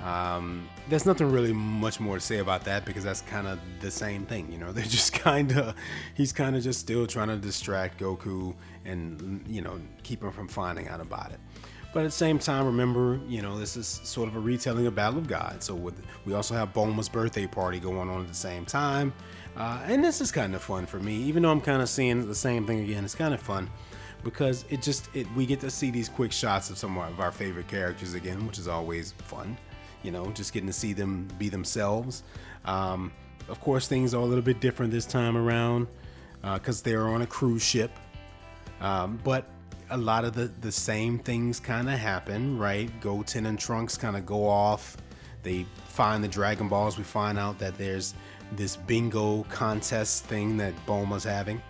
Um, 0.00 0.68
there's 0.88 1.06
nothing 1.06 1.30
really 1.30 1.52
much 1.52 1.98
more 1.98 2.16
to 2.16 2.20
say 2.20 2.38
about 2.38 2.64
that 2.64 2.84
because 2.84 3.04
that's 3.04 3.22
kind 3.22 3.46
of 3.46 3.58
the 3.80 3.90
same 3.90 4.26
thing, 4.26 4.52
you 4.52 4.58
know. 4.58 4.72
They're 4.72 4.84
just 4.84 5.12
kind 5.12 5.52
of, 5.52 5.74
he's 6.14 6.32
kind 6.32 6.56
of 6.56 6.62
just 6.62 6.80
still 6.80 7.06
trying 7.06 7.28
to 7.28 7.36
distract 7.36 8.00
Goku 8.00 8.54
and, 8.84 9.44
you 9.48 9.62
know, 9.62 9.80
keep 10.02 10.22
him 10.22 10.32
from 10.32 10.48
finding 10.48 10.88
out 10.88 11.00
about 11.00 11.32
it. 11.32 11.40
But 11.94 12.00
at 12.00 12.06
the 12.06 12.10
same 12.10 12.40
time, 12.40 12.66
remember, 12.66 13.20
you 13.28 13.40
know, 13.40 13.56
this 13.56 13.76
is 13.76 13.86
sort 13.86 14.28
of 14.28 14.34
a 14.34 14.40
retelling 14.40 14.86
of 14.86 14.96
Battle 14.96 15.18
of 15.18 15.28
God. 15.28 15.62
So 15.62 15.76
with, 15.76 15.94
we 16.24 16.34
also 16.34 16.54
have 16.54 16.72
Bulma's 16.72 17.08
birthday 17.08 17.46
party 17.46 17.78
going 17.78 18.10
on 18.10 18.20
at 18.20 18.28
the 18.28 18.34
same 18.34 18.66
time. 18.66 19.12
Uh, 19.56 19.80
and 19.86 20.02
this 20.02 20.20
is 20.20 20.32
kind 20.32 20.56
of 20.56 20.62
fun 20.62 20.86
for 20.86 20.98
me, 20.98 21.14
even 21.14 21.44
though 21.44 21.52
I'm 21.52 21.60
kind 21.60 21.80
of 21.80 21.88
seeing 21.88 22.26
the 22.26 22.34
same 22.34 22.66
thing 22.66 22.80
again. 22.80 23.04
It's 23.04 23.14
kind 23.14 23.32
of 23.32 23.40
fun 23.40 23.70
because 24.24 24.64
it 24.70 24.82
just 24.82 25.08
it 25.14 25.28
we 25.36 25.46
get 25.46 25.60
to 25.60 25.70
see 25.70 25.92
these 25.92 26.08
quick 26.08 26.32
shots 26.32 26.70
of 26.70 26.78
some 26.78 26.98
of 26.98 27.20
our 27.20 27.30
favorite 27.30 27.68
characters 27.68 28.14
again, 28.14 28.44
which 28.46 28.58
is 28.58 28.66
always 28.66 29.12
fun. 29.12 29.56
You 30.04 30.12
know, 30.12 30.30
just 30.30 30.52
getting 30.52 30.68
to 30.68 30.73
see 30.73 30.92
them 30.92 31.28
be 31.38 31.49
themselves. 31.49 32.23
Um, 32.64 33.11
of 33.49 33.61
course, 33.61 33.88
things 33.88 34.14
are 34.14 34.20
a 34.20 34.25
little 34.25 34.44
bit 34.44 34.61
different 34.61 34.92
this 34.92 35.06
time 35.06 35.37
around 35.37 35.88
because 36.42 36.80
uh, 36.80 36.84
they're 36.84 37.08
on 37.08 37.23
a 37.23 37.26
cruise 37.26 37.64
ship. 37.64 37.90
Um, 38.80 39.18
but 39.25 39.49
a 39.90 39.96
lot 39.96 40.25
of 40.25 40.34
the, 40.34 40.52
the 40.61 40.73
same 40.73 41.18
things 41.18 41.61
kind 41.61 41.88
of 41.88 41.99
happen, 41.99 42.58
right? 42.58 42.90
Goten 43.00 43.46
and 43.46 43.58
Trunks 43.58 43.96
kind 43.96 44.16
of 44.16 44.25
go 44.26 44.46
off. 44.46 44.96
They 45.42 45.66
find 45.87 46.25
the 46.25 46.28
Dragon 46.28 46.68
Balls. 46.68 46.96
We 46.96 47.04
find 47.04 47.38
out 47.38 47.58
that 47.58 47.76
there's 47.76 48.14
this 48.52 48.76
bingo 48.76 49.44
contest 49.44 50.25
thing 50.25 50.56
that 50.58 50.75
Bulma's 50.87 51.25
having. 51.25 51.62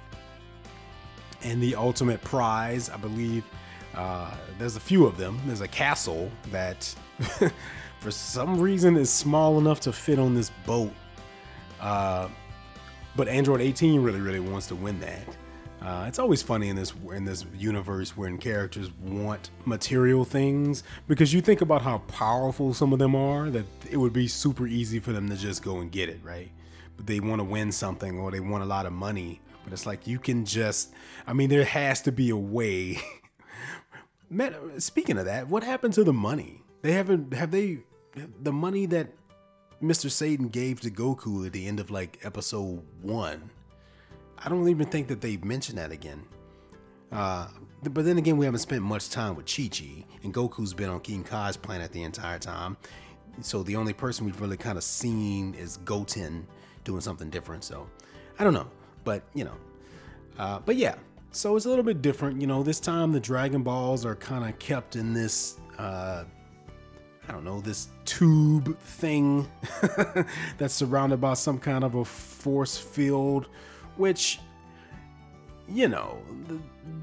And 1.43 1.63
the 1.63 1.75
ultimate 1.75 2.23
prize, 2.23 2.89
I 2.89 2.97
believe, 2.97 3.45
uh, 3.95 4.35
there's 4.59 4.77
a 4.77 4.81
few 4.81 5.07
of 5.07 5.19
them. 5.19 5.41
There's 5.47 5.61
a 5.61 5.69
castle 5.69 6.31
that, 6.51 6.95
for 8.05 8.11
some 8.11 8.61
reason, 8.61 8.99
is 8.99 9.09
small 9.09 9.59
enough 9.59 9.81
to 9.81 9.91
fit 9.91 10.19
on 10.19 10.35
this 10.35 10.51
boat. 10.67 10.93
Uh, 11.81 12.29
but 13.17 13.29
Android 13.29 13.63
18 13.63 14.03
really, 14.03 14.21
really 14.21 14.41
wants 14.41 14.67
to 14.67 14.75
win 14.75 15.01
that. 15.01 15.27
Uh, 15.81 16.05
it's 16.07 16.19
always 16.19 16.43
funny 16.43 16.69
in 16.69 16.77
this 16.77 16.93
in 17.15 17.25
this 17.25 17.47
universe 17.57 18.15
when 18.15 18.37
characters 18.37 18.91
want 19.03 19.51
material 19.65 20.23
things 20.25 20.83
because 21.09 21.33
you 21.33 21.41
think 21.41 21.63
about 21.63 21.81
how 21.81 21.99
powerful 22.09 22.75
some 22.75 22.93
of 22.93 22.99
them 22.99 23.15
are 23.15 23.51
that 23.51 23.67
it 23.91 23.97
would 23.99 24.13
be 24.13 24.27
super 24.27 24.67
easy 24.67 24.99
for 24.99 25.13
them 25.13 25.29
to 25.29 25.37
just 25.37 25.63
go 25.63 25.81
and 25.81 25.93
get 25.93 26.09
it 26.09 26.19
right 26.23 26.51
but 26.97 27.07
they 27.07 27.21
want 27.21 27.39
to 27.39 27.45
win 27.45 27.71
something 27.71 28.19
or 28.19 28.31
they 28.31 28.41
want 28.41 28.63
a 28.63 28.67
lot 28.67 28.87
of 28.87 28.95
money 28.95 29.43
but 29.63 29.75
it's 29.75 29.85
like 29.85 30.07
you 30.07 30.19
can 30.19 30.47
just 30.47 30.91
i 31.27 31.35
mean 31.35 31.51
there 31.51 31.67
has 31.67 32.01
to 32.01 32.11
be 32.11 32.31
a 32.31 32.37
way 32.37 32.97
speaking 34.79 35.19
of 35.19 35.27
that 35.27 35.49
what 35.49 35.63
happened 35.63 35.93
to 35.93 36.03
the 36.03 36.15
money 36.15 36.63
they 36.81 36.93
haven't 36.93 37.35
have 37.35 37.51
they 37.51 37.81
the 38.43 38.53
money 38.53 38.87
that 38.87 39.09
mr 39.83 40.11
satan 40.11 40.49
gave 40.49 40.81
to 40.81 40.91
goku 40.91 41.47
at 41.47 41.53
the 41.53 41.67
end 41.67 41.81
of 41.81 41.91
like 41.91 42.19
episode 42.23 42.83
one 43.03 43.51
I 44.45 44.49
don't 44.49 44.69
even 44.69 44.87
think 44.87 45.09
that 45.09 45.21
they 45.21 45.39
mentioned 45.39 45.79
that 45.79 45.91
again. 45.91 46.23
Uh, 47.11 47.49
but 47.83 48.05
then 48.05 48.19
again, 48.19 48.37
we 48.37 48.45
haven't 48.45 48.61
spent 48.61 48.83
much 48.83 49.09
time 49.11 49.37
with 49.37 49.47
Chi 49.47 49.69
Chi, 49.69 50.05
and 50.23 50.35
Goku's 50.35 50.75
been 50.75 50.91
on 50.91 51.01
King 51.01 51.25
Kai's 51.25 51.57
planet 51.57 51.93
the 51.93 52.03
entire 52.03 52.39
time. 52.39 52.77
So 53.41 53.63
the 53.63 53.77
only 53.77 53.93
person 53.93 54.27
we've 54.27 54.41
really 54.41 54.57
kind 54.57 54.77
of 54.77 54.85
seen 54.85 55.55
is 55.55 55.79
Goten 55.79 56.47
doing 56.85 57.01
something 57.01 57.31
different. 57.31 57.65
So 57.65 57.89
I 58.39 58.45
don't 58.45 58.55
know, 58.55 58.71
but 59.05 59.23
you 59.35 59.45
know, 59.45 59.57
uh, 60.39 60.61
but 60.61 60.77
yeah. 60.77 60.97
So 61.31 61.57
it's 61.57 61.67
a 61.67 61.69
little 61.69 61.85
bit 61.85 62.01
different. 62.01 62.41
You 62.41 62.47
know, 62.47 62.63
this 62.63 62.81
time 62.81 63.13
the 63.13 63.21
Dragon 63.21 63.63
Balls 63.63 64.05
are 64.05 64.15
kind 64.15 64.49
of 64.49 64.59
kept 64.59 64.97
in 64.97 65.15
this. 65.15 65.59
Uh, 65.79 66.25
I 67.29 67.33
don't 67.33 67.45
know, 67.45 67.61
this 67.61 67.89
tube 68.05 68.79
thing 68.81 69.51
that's 70.59 70.75
surrounded 70.75 71.21
by 71.21 71.35
some 71.35 71.59
kind 71.59 71.85
of 71.85 71.95
a 71.95 72.05
force 72.05 72.77
field 72.77 73.49
which 73.97 74.41
you 75.69 75.89
know 75.89 76.19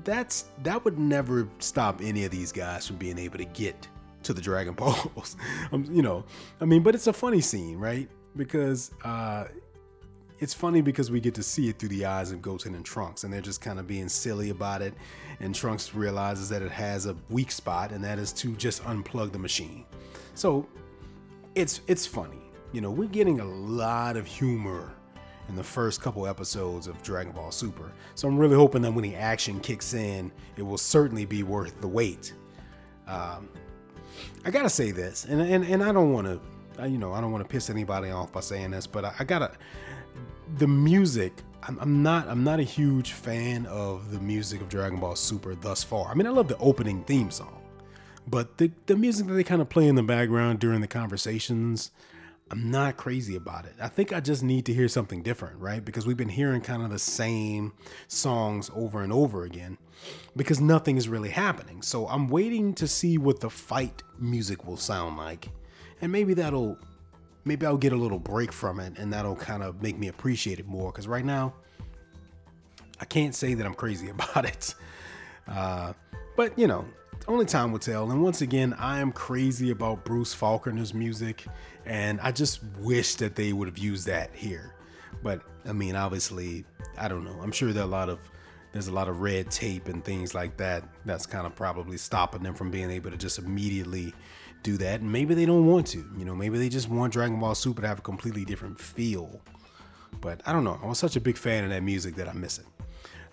that's 0.03 0.45
that 0.63 0.83
would 0.85 0.99
never 0.99 1.47
stop 1.59 2.01
any 2.01 2.25
of 2.25 2.31
these 2.31 2.51
guys 2.51 2.85
from 2.85 2.97
being 2.97 3.17
able 3.17 3.37
to 3.37 3.45
get 3.45 3.87
to 4.23 4.33
the 4.33 4.41
dragon 4.41 4.73
balls 4.75 5.35
um, 5.71 5.85
you 5.89 6.01
know 6.01 6.23
i 6.59 6.65
mean 6.65 6.83
but 6.83 6.93
it's 6.93 7.07
a 7.07 7.13
funny 7.13 7.41
scene 7.41 7.77
right 7.77 8.09
because 8.35 8.91
uh 9.03 9.45
it's 10.39 10.55
funny 10.55 10.81
because 10.81 11.11
we 11.11 11.19
get 11.19 11.35
to 11.35 11.43
see 11.43 11.69
it 11.69 11.77
through 11.77 11.89
the 11.89 12.03
eyes 12.03 12.31
of 12.31 12.41
Goten 12.41 12.73
and 12.73 12.83
Trunks, 12.83 13.23
and 13.23 13.31
they're 13.31 13.41
just 13.41 13.61
kind 13.61 13.77
of 13.77 13.85
being 13.85 14.09
silly 14.09 14.49
about 14.49 14.81
it. 14.81 14.95
And 15.39 15.53
Trunks 15.53 15.93
realizes 15.93 16.49
that 16.49 16.63
it 16.63 16.71
has 16.71 17.05
a 17.05 17.15
weak 17.29 17.51
spot, 17.51 17.91
and 17.91 18.03
that 18.03 18.17
is 18.17 18.33
to 18.33 18.55
just 18.55 18.83
unplug 18.85 19.33
the 19.33 19.37
machine. 19.37 19.85
So 20.41 20.65
it's 21.53 21.81
it's 21.85 22.07
funny, 22.07 22.41
you 22.71 22.81
know. 22.81 22.89
We're 22.89 23.07
getting 23.07 23.41
a 23.41 23.45
lot 23.45 24.17
of 24.17 24.25
humor 24.25 24.91
in 25.47 25.55
the 25.55 25.63
first 25.63 26.01
couple 26.01 26.25
episodes 26.25 26.87
of 26.87 26.99
Dragon 27.03 27.31
Ball 27.31 27.51
Super. 27.51 27.91
So 28.15 28.27
I'm 28.27 28.39
really 28.39 28.55
hoping 28.55 28.81
that 28.81 28.91
when 28.91 29.03
the 29.03 29.15
action 29.15 29.59
kicks 29.59 29.93
in, 29.93 30.31
it 30.57 30.63
will 30.63 30.79
certainly 30.79 31.25
be 31.25 31.43
worth 31.43 31.79
the 31.79 31.87
wait. 31.87 32.33
Um, 33.05 33.49
I 34.43 34.49
gotta 34.49 34.67
say 34.67 34.89
this, 34.89 35.25
and 35.25 35.39
and, 35.39 35.63
and 35.63 35.83
I 35.83 35.91
don't 35.91 36.11
want 36.11 36.25
to, 36.25 36.89
you 36.89 36.97
know, 36.97 37.13
I 37.13 37.21
don't 37.21 37.31
want 37.31 37.43
to 37.43 37.47
piss 37.47 37.69
anybody 37.69 38.09
off 38.09 38.31
by 38.31 38.39
saying 38.39 38.71
this, 38.71 38.87
but 38.87 39.05
I, 39.05 39.13
I 39.19 39.23
gotta. 39.25 39.51
The 40.57 40.67
music, 40.67 41.33
I'm, 41.61 41.77
I'm 41.79 42.01
not, 42.01 42.27
I'm 42.27 42.43
not 42.43 42.59
a 42.59 42.63
huge 42.63 43.11
fan 43.11 43.67
of 43.67 44.11
the 44.11 44.19
music 44.19 44.59
of 44.61 44.69
Dragon 44.69 44.99
Ball 44.99 45.15
Super 45.15 45.53
thus 45.53 45.83
far. 45.83 46.09
I 46.09 46.15
mean, 46.15 46.25
I 46.25 46.31
love 46.31 46.47
the 46.47 46.57
opening 46.57 47.03
theme 47.03 47.29
song, 47.29 47.60
but 48.27 48.57
the 48.57 48.71
the 48.85 48.95
music 48.95 49.27
that 49.27 49.33
they 49.33 49.43
kind 49.43 49.61
of 49.61 49.69
play 49.69 49.87
in 49.87 49.95
the 49.95 50.03
background 50.03 50.59
during 50.59 50.81
the 50.81 50.87
conversations 50.87 51.91
I'm 52.51 52.69
not 52.69 52.97
crazy 52.97 53.37
about 53.37 53.65
it. 53.65 53.75
I 53.81 53.87
think 53.87 54.11
I 54.11 54.19
just 54.19 54.43
need 54.43 54.65
to 54.65 54.73
hear 54.73 54.89
something 54.89 55.23
different, 55.23 55.57
right? 55.57 55.83
Because 55.83 56.05
we've 56.05 56.17
been 56.17 56.27
hearing 56.27 56.59
kind 56.59 56.83
of 56.83 56.89
the 56.89 56.99
same 56.99 57.71
songs 58.09 58.69
over 58.75 59.01
and 59.01 59.13
over 59.13 59.45
again 59.45 59.77
because 60.35 60.59
nothing 60.59 60.97
is 60.97 61.07
really 61.07 61.29
happening. 61.29 61.81
So 61.81 62.09
I'm 62.09 62.27
waiting 62.27 62.73
to 62.73 62.89
see 62.89 63.17
what 63.17 63.39
the 63.39 63.49
fight 63.49 64.03
music 64.19 64.67
will 64.67 64.75
sound 64.75 65.15
like. 65.15 65.47
And 66.01 66.11
maybe 66.11 66.33
that'll 66.33 66.77
maybe 67.45 67.65
I'll 67.65 67.77
get 67.77 67.93
a 67.93 67.97
little 67.97 68.19
break 68.19 68.51
from 68.51 68.81
it 68.81 68.97
and 68.97 69.13
that'll 69.13 69.37
kind 69.37 69.63
of 69.63 69.81
make 69.81 69.97
me 69.97 70.09
appreciate 70.09 70.59
it 70.59 70.67
more 70.67 70.91
cuz 70.91 71.07
right 71.07 71.25
now 71.25 71.53
I 72.99 73.05
can't 73.05 73.33
say 73.33 73.53
that 73.53 73.65
I'm 73.65 73.73
crazy 73.75 74.09
about 74.15 74.43
it. 74.43 74.75
Uh, 75.47 75.93
but 76.35 76.59
you 76.59 76.67
know, 76.67 76.85
only 77.27 77.45
time 77.45 77.71
will 77.71 77.79
tell. 77.79 78.09
And 78.11 78.23
once 78.23 78.41
again, 78.41 78.73
I 78.73 78.99
am 78.99 79.11
crazy 79.11 79.71
about 79.71 80.03
Bruce 80.03 80.35
Faulconer's 80.35 80.93
music, 80.93 81.45
and 81.85 82.19
I 82.21 82.31
just 82.31 82.61
wish 82.79 83.15
that 83.15 83.35
they 83.35 83.53
would 83.53 83.67
have 83.67 83.77
used 83.77 84.07
that 84.07 84.33
here. 84.33 84.73
But 85.23 85.41
I 85.65 85.73
mean, 85.73 85.95
obviously, 85.95 86.65
I 86.97 87.07
don't 87.07 87.23
know. 87.23 87.39
I'm 87.41 87.51
sure 87.51 87.73
there 87.73 87.83
are 87.83 87.87
a 87.87 87.89
lot 87.89 88.09
of 88.09 88.19
there's 88.71 88.87
a 88.87 88.93
lot 88.93 89.09
of 89.09 89.19
red 89.19 89.51
tape 89.51 89.87
and 89.87 90.03
things 90.03 90.33
like 90.33 90.57
that 90.57 90.83
that's 91.05 91.25
kind 91.25 91.45
of 91.45 91.53
probably 91.55 91.97
stopping 91.97 92.41
them 92.41 92.53
from 92.53 92.71
being 92.71 92.89
able 92.89 93.11
to 93.11 93.17
just 93.17 93.37
immediately 93.37 94.13
do 94.63 94.77
that. 94.77 95.01
And 95.01 95.11
maybe 95.11 95.33
they 95.33 95.45
don't 95.45 95.65
want 95.67 95.87
to. 95.87 96.05
You 96.17 96.25
know, 96.25 96.35
maybe 96.35 96.57
they 96.57 96.69
just 96.69 96.89
want 96.89 97.13
Dragon 97.13 97.39
Ball 97.39 97.53
Super 97.55 97.81
to 97.81 97.87
have 97.87 97.99
a 97.99 98.01
completely 98.01 98.45
different 98.45 98.79
feel. 98.79 99.41
But 100.21 100.41
I 100.45 100.53
don't 100.53 100.63
know. 100.63 100.79
I 100.81 100.87
was 100.87 100.99
such 100.99 101.15
a 101.15 101.21
big 101.21 101.37
fan 101.37 101.63
of 101.63 101.69
that 101.71 101.83
music 101.83 102.15
that 102.15 102.29
I 102.29 102.33
miss 102.33 102.59
it. 102.59 102.65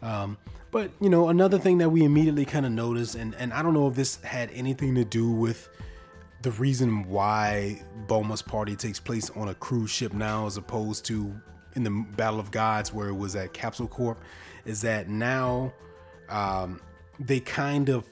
Um, 0.02 0.38
but 0.70 0.90
you 1.00 1.08
know, 1.08 1.28
another 1.28 1.58
thing 1.58 1.78
that 1.78 1.90
we 1.90 2.04
immediately 2.04 2.44
kind 2.44 2.66
of 2.66 2.72
noticed, 2.72 3.14
and 3.14 3.34
and 3.36 3.52
I 3.52 3.62
don't 3.62 3.74
know 3.74 3.88
if 3.88 3.94
this 3.94 4.16
had 4.22 4.50
anything 4.52 4.94
to 4.96 5.04
do 5.04 5.30
with 5.30 5.68
the 6.42 6.50
reason 6.52 7.08
why 7.08 7.82
Bulma's 8.06 8.42
party 8.42 8.76
takes 8.76 9.00
place 9.00 9.30
on 9.30 9.48
a 9.48 9.54
cruise 9.54 9.90
ship 9.90 10.12
now, 10.12 10.46
as 10.46 10.56
opposed 10.56 11.04
to 11.06 11.34
in 11.74 11.82
the 11.84 11.90
Battle 12.16 12.40
of 12.40 12.50
Gods 12.50 12.92
where 12.92 13.08
it 13.08 13.14
was 13.14 13.36
at 13.36 13.52
Capsule 13.52 13.88
Corp, 13.88 14.20
is 14.64 14.82
that 14.82 15.08
now 15.08 15.72
um, 16.28 16.80
they 17.18 17.40
kind 17.40 17.88
of 17.88 18.04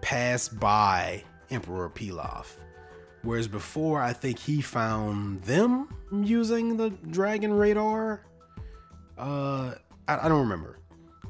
pass 0.00 0.48
by 0.48 1.24
Emperor 1.50 1.90
Pilaf. 1.90 2.46
Whereas 3.22 3.46
before, 3.46 4.00
I 4.00 4.12
think 4.12 4.38
he 4.38 4.60
found 4.60 5.42
them 5.42 5.88
using 6.10 6.76
the 6.76 6.90
Dragon 6.90 7.52
radar. 7.52 8.24
Uh, 9.16 9.74
I, 10.08 10.26
I 10.26 10.28
don't 10.28 10.40
remember. 10.40 10.78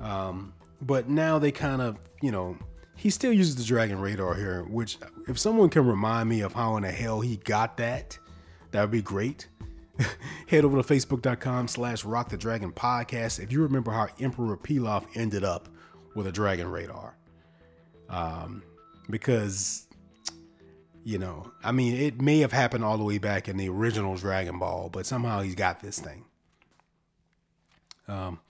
Um, 0.03 0.53
but 0.81 1.09
now 1.09 1.39
they 1.39 1.53
kind 1.53 1.81
of, 1.81 1.97
you 2.21 2.31
know, 2.31 2.59
he 2.97 3.09
still 3.11 3.33
uses 3.33 3.57
the 3.57 3.65
Dragon 3.65 4.01
radar 4.01 4.35
here, 4.35 4.65
which, 4.65 4.99
if 5.29 5.39
someone 5.39 5.71
can 5.71 5.87
remind 5.87 6.29
me 6.29 6.41
of 6.41 6.53
how 6.53 6.77
in 6.77 6.83
the 6.83 6.91
hell 6.91 7.21
he 7.21 7.37
got 7.37 7.77
that, 7.79 8.19
that 8.73 8.81
would 8.83 8.91
be 8.91 9.03
great. 9.03 9.49
Head 10.49 10.65
over 10.65 10.83
to 10.83 10.95
facebook.com 10.95 11.69
slash 11.69 12.05
rock 12.05 12.31
the 12.31 12.37
dragon 12.37 12.73
podcast 12.73 13.43
if 13.43 13.53
you 13.53 13.63
remember 13.63 13.93
how 13.93 14.09
Emperor 14.19 14.57
Pilaf 14.57 15.05
ended 15.15 15.45
up 15.45 15.69
with 16.15 16.27
a 16.27 16.33
Dragon 16.33 16.69
radar. 16.69 17.17
Um, 18.09 18.63
because 19.09 19.87
you 21.05 21.19
know, 21.19 21.51
I 21.65 21.73
mean, 21.73 21.97
it 21.97 22.21
may 22.21 22.39
have 22.39 22.53
happened 22.53 22.85
all 22.85 22.97
the 22.97 23.05
way 23.05 23.19
back 23.19 23.49
in 23.49 23.57
the 23.57 23.69
original 23.69 24.17
Dragon 24.17 24.59
Ball, 24.59 24.89
but 24.89 25.07
somehow 25.07 25.41
he's 25.41 25.55
got 25.55 25.83
this 25.83 25.99
thing. 25.99 26.25
Um, 28.13 28.41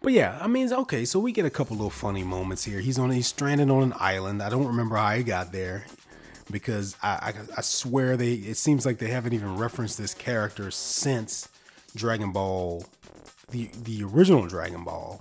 but 0.00 0.12
yeah, 0.12 0.38
I 0.40 0.48
mean, 0.48 0.72
okay, 0.72 1.04
so 1.04 1.20
we 1.20 1.30
get 1.30 1.46
a 1.46 1.50
couple 1.50 1.76
little 1.76 1.90
funny 1.90 2.24
moments 2.24 2.64
here. 2.64 2.80
He's 2.80 2.98
on, 2.98 3.10
he's 3.10 3.28
stranded 3.28 3.70
on 3.70 3.82
an 3.84 3.94
island. 3.98 4.42
I 4.42 4.48
don't 4.48 4.66
remember 4.66 4.96
how 4.96 5.14
he 5.14 5.22
got 5.22 5.52
there 5.52 5.84
because 6.50 6.96
I, 7.02 7.08
I, 7.08 7.34
I 7.58 7.60
swear 7.60 8.16
they, 8.16 8.32
it 8.32 8.56
seems 8.56 8.84
like 8.84 8.98
they 8.98 9.08
haven't 9.08 9.32
even 9.32 9.56
referenced 9.56 9.98
this 9.98 10.12
character 10.12 10.72
since 10.72 11.48
Dragon 11.94 12.32
Ball, 12.32 12.84
the 13.50 13.70
the 13.84 14.02
original 14.02 14.46
Dragon 14.46 14.82
Ball, 14.82 15.20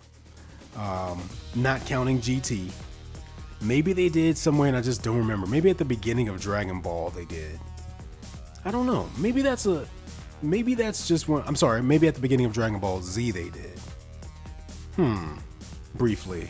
um, 0.77 1.21
not 1.53 1.85
counting 1.85 2.19
GT. 2.19 2.71
Maybe 3.61 3.93
they 3.93 4.09
did 4.09 4.37
somewhere 4.37 4.67
and 4.67 4.77
I 4.77 4.81
just 4.81 5.03
don't 5.03 5.17
remember. 5.17 5.45
Maybe 5.45 5.69
at 5.69 5.77
the 5.77 5.85
beginning 5.85 6.27
of 6.27 6.41
Dragon 6.41 6.81
Ball 6.81 7.11
they 7.11 7.25
did. 7.25 7.59
I 8.65 8.71
don't 8.71 8.87
know. 8.87 9.09
Maybe 9.17 9.41
that's 9.41 9.65
a 9.67 9.87
maybe 10.41 10.73
that's 10.73 11.07
just 11.07 11.27
one 11.27 11.43
I'm 11.45 11.55
sorry, 11.55 11.83
maybe 11.83 12.07
at 12.07 12.15
the 12.15 12.21
beginning 12.21 12.45
of 12.45 12.53
Dragon 12.53 12.79
Ball 12.79 13.01
Z 13.01 13.31
they 13.31 13.49
did. 13.49 13.70
Hmm. 14.95 15.37
Briefly. 15.95 16.49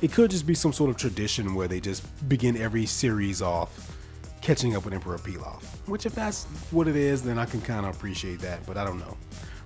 It 0.00 0.12
could 0.12 0.30
just 0.30 0.46
be 0.46 0.54
some 0.54 0.72
sort 0.72 0.90
of 0.90 0.96
tradition 0.96 1.54
where 1.54 1.68
they 1.68 1.80
just 1.80 2.28
begin 2.28 2.56
every 2.56 2.86
series 2.86 3.40
off 3.40 3.96
catching 4.40 4.76
up 4.76 4.84
with 4.84 4.92
Emperor 4.92 5.18
Pilaf. 5.18 5.62
Which 5.86 6.04
if 6.04 6.14
that's 6.14 6.44
what 6.70 6.88
it 6.88 6.96
is, 6.96 7.22
then 7.22 7.38
I 7.38 7.46
can 7.46 7.60
kind 7.62 7.86
of 7.86 7.96
appreciate 7.96 8.40
that, 8.40 8.66
but 8.66 8.76
I 8.76 8.84
don't 8.84 8.98
know. 8.98 9.16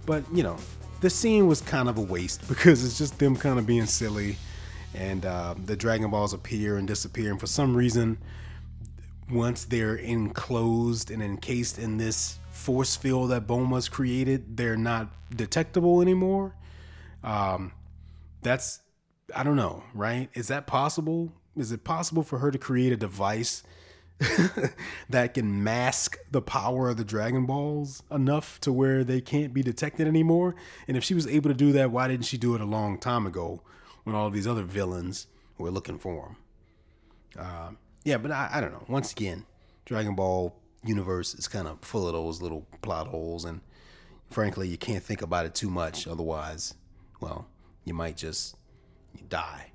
But, 0.07 0.25
you 0.33 0.43
know, 0.43 0.57
the 1.01 1.11
scene 1.11 1.47
was 1.47 1.61
kind 1.61 1.89
of 1.89 1.99
a 1.99 2.01
waste 2.01 2.47
because 2.49 2.85
it's 2.85 2.99
just 2.99 3.19
them 3.19 3.37
kind 3.37 3.59
of 3.59 3.67
being 3.67 3.87
silly 3.87 4.37
and 4.95 5.27
uh, 5.27 5.55
the 5.65 5.77
Dragon 5.77 6.11
Balls 6.11 6.33
appear 6.33 6.77
and 6.77 6.87
disappear. 6.87 7.31
And 7.31 7.41
for 7.41 7.47
some 7.47 7.77
reason, 7.77 8.19
once 9.31 9.65
they're 9.65 9.97
enclosed 9.97 11.11
and 11.11 11.23
encased 11.23 11.79
in 11.79 11.99
this 11.99 12.39
force 12.51 12.97
field 12.97 13.31
that 13.31 13.47
Bulma's 13.47 13.89
created, 13.89 14.57
they're 14.57 14.77
not 14.77 15.09
detectable 15.35 16.01
anymore. 16.01 16.55
Um, 17.23 17.73
that's 18.43 18.81
I 19.35 19.43
don't 19.43 19.57
know, 19.57 19.85
right? 19.95 20.31
Is 20.35 20.49
that 20.49 20.67
possible? 20.67 21.33
Is 21.57 21.73
it 21.73 21.85
possible 21.85 22.23
for 22.23 22.39
her 22.39 22.51
to 22.51 22.59
create 22.59 22.93
a 22.93 22.97
device 22.97 23.63
that 25.11 25.35
can 25.35 25.63
mask 25.63 26.19
the 26.31 26.41
power 26.41 26.89
of 26.89 26.97
the 26.97 27.05
Dragon 27.05 27.45
Balls 27.45 28.03
enough 28.11 28.59
to 28.61 28.73
where 28.73 29.05
they 29.05 29.21
can't 29.21 29.53
be 29.53 29.63
detected 29.63 30.07
anymore? 30.07 30.55
And 30.87 30.97
if 30.97 31.05
she 31.05 31.15
was 31.15 31.27
able 31.27 31.51
to 31.51 31.55
do 31.55 31.73
that, 31.73 31.91
why 31.91 32.09
didn't 32.09 32.25
she 32.25 32.39
do 32.39 32.55
it 32.55 32.61
a 32.61 32.65
long 32.65 32.99
time 32.99 33.27
ago 33.27 33.63
when 34.09 34.17
all 34.17 34.27
of 34.27 34.33
these 34.33 34.47
other 34.47 34.63
villains 34.63 35.27
were 35.59 35.71
looking 35.71 35.99
for 35.99 36.29
him. 36.29 36.37
Uh, 37.39 37.71
yeah, 38.05 38.17
but 38.17 38.31
I, 38.31 38.49
I 38.55 38.61
don't 38.63 38.73
know. 38.73 38.87
Once 38.89 39.13
again, 39.13 39.45
Dragon 39.85 40.15
Ball 40.15 40.57
universe 40.83 41.35
is 41.35 41.47
kind 41.47 41.69
of 41.69 41.81
full 41.83 42.07
of 42.07 42.15
those 42.15 42.41
little 42.41 42.67
plot 42.81 43.09
holes, 43.09 43.45
and 43.45 43.61
frankly, 44.31 44.67
you 44.67 44.79
can't 44.79 45.03
think 45.03 45.21
about 45.21 45.45
it 45.45 45.55
too 45.55 45.69
much. 45.69 46.09
Otherwise, 46.09 46.73
well, 47.21 47.49
you 47.89 47.95
might 47.95 48.17
just 48.17 48.57
die. 49.29 49.73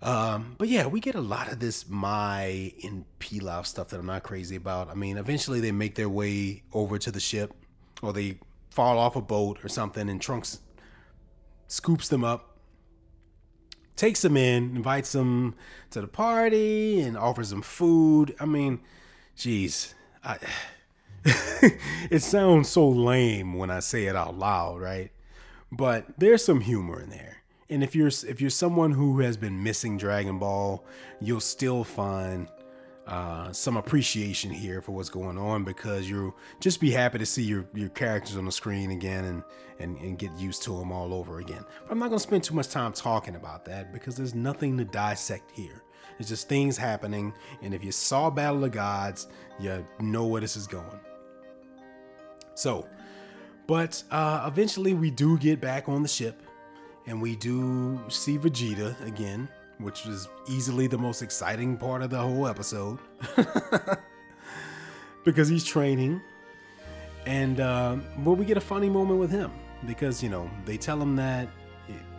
Um, 0.00 0.54
but 0.58 0.68
yeah, 0.68 0.86
we 0.86 1.00
get 1.00 1.16
a 1.16 1.20
lot 1.20 1.50
of 1.50 1.58
this 1.58 1.88
Mai 1.88 2.72
and 2.84 3.04
Pilaf 3.18 3.66
stuff 3.66 3.88
that 3.88 3.98
I'm 3.98 4.06
not 4.06 4.22
crazy 4.22 4.54
about. 4.56 4.88
I 4.88 4.94
mean, 4.94 5.18
eventually 5.18 5.60
they 5.60 5.72
make 5.72 5.96
their 5.96 6.08
way 6.08 6.62
over 6.72 6.98
to 6.98 7.10
the 7.10 7.20
ship, 7.20 7.52
or 8.00 8.12
they 8.12 8.38
fall 8.70 8.98
off 8.98 9.16
a 9.16 9.20
boat 9.20 9.58
or 9.64 9.68
something, 9.68 10.08
and 10.08 10.22
Trunks 10.22 10.60
scoops 11.66 12.08
them 12.08 12.24
up 12.24 12.48
takes 13.98 14.22
them 14.22 14.36
in, 14.36 14.76
invites 14.76 15.12
them 15.12 15.54
to 15.90 16.00
the 16.00 16.06
party, 16.06 17.00
and 17.00 17.18
offers 17.18 17.50
them 17.50 17.60
food. 17.60 18.34
I 18.40 18.46
mean, 18.46 18.80
geez, 19.36 19.94
I, 20.24 20.38
it 22.10 22.22
sounds 22.22 22.70
so 22.70 22.88
lame 22.88 23.54
when 23.54 23.70
I 23.70 23.80
say 23.80 24.06
it 24.06 24.16
out 24.16 24.38
loud, 24.38 24.80
right? 24.80 25.10
But 25.70 26.06
there's 26.18 26.44
some 26.44 26.60
humor 26.60 27.00
in 27.00 27.10
there. 27.10 27.42
And 27.70 27.84
if 27.84 27.94
you're 27.94 28.08
if 28.08 28.40
you're 28.40 28.50
someone 28.50 28.92
who 28.92 29.20
has 29.20 29.36
been 29.36 29.62
missing 29.62 29.98
Dragon 29.98 30.38
Ball, 30.38 30.84
you'll 31.20 31.40
still 31.40 31.84
find 31.84 32.48
uh, 33.08 33.50
some 33.52 33.76
appreciation 33.78 34.50
here 34.50 34.82
for 34.82 34.92
what's 34.92 35.08
going 35.08 35.38
on 35.38 35.64
because 35.64 36.08
you'll 36.08 36.36
just 36.60 36.78
be 36.78 36.90
happy 36.90 37.18
to 37.18 37.24
see 37.24 37.42
your, 37.42 37.66
your 37.74 37.88
characters 37.88 38.36
on 38.36 38.44
the 38.44 38.52
screen 38.52 38.90
again 38.90 39.24
and, 39.24 39.42
and, 39.78 39.96
and 39.98 40.18
get 40.18 40.30
used 40.36 40.62
to 40.62 40.76
them 40.78 40.92
all 40.92 41.14
over 41.14 41.38
again. 41.38 41.64
But 41.82 41.92
I'm 41.92 41.98
not 41.98 42.08
going 42.08 42.18
to 42.18 42.22
spend 42.22 42.44
too 42.44 42.54
much 42.54 42.68
time 42.68 42.92
talking 42.92 43.34
about 43.34 43.64
that 43.64 43.94
because 43.94 44.14
there's 44.14 44.34
nothing 44.34 44.76
to 44.76 44.84
dissect 44.84 45.50
here. 45.52 45.82
It's 46.18 46.28
just 46.28 46.48
things 46.48 46.76
happening, 46.76 47.32
and 47.62 47.72
if 47.72 47.82
you 47.84 47.92
saw 47.92 48.28
Battle 48.28 48.64
of 48.64 48.72
Gods, 48.72 49.28
you 49.60 49.86
know 50.00 50.26
where 50.26 50.40
this 50.40 50.56
is 50.56 50.66
going. 50.66 51.00
So, 52.54 52.88
but 53.68 54.02
uh, 54.10 54.44
eventually 54.48 54.94
we 54.94 55.12
do 55.12 55.38
get 55.38 55.60
back 55.60 55.88
on 55.88 56.02
the 56.02 56.08
ship, 56.08 56.42
and 57.06 57.22
we 57.22 57.36
do 57.36 58.00
see 58.08 58.36
Vegeta 58.36 59.00
again 59.06 59.48
which 59.78 60.04
was 60.04 60.28
easily 60.48 60.86
the 60.86 60.98
most 60.98 61.22
exciting 61.22 61.76
part 61.76 62.02
of 62.02 62.10
the 62.10 62.18
whole 62.18 62.46
episode 62.46 62.98
because 65.24 65.48
he's 65.48 65.64
training. 65.64 66.20
And 67.26 67.60
uh, 67.60 67.96
but 68.18 68.32
we 68.32 68.44
get 68.44 68.56
a 68.56 68.60
funny 68.60 68.88
moment 68.88 69.20
with 69.20 69.30
him 69.30 69.52
because 69.86 70.22
you 70.22 70.28
know 70.28 70.50
they 70.64 70.76
tell 70.76 71.00
him 71.00 71.16
that 71.16 71.48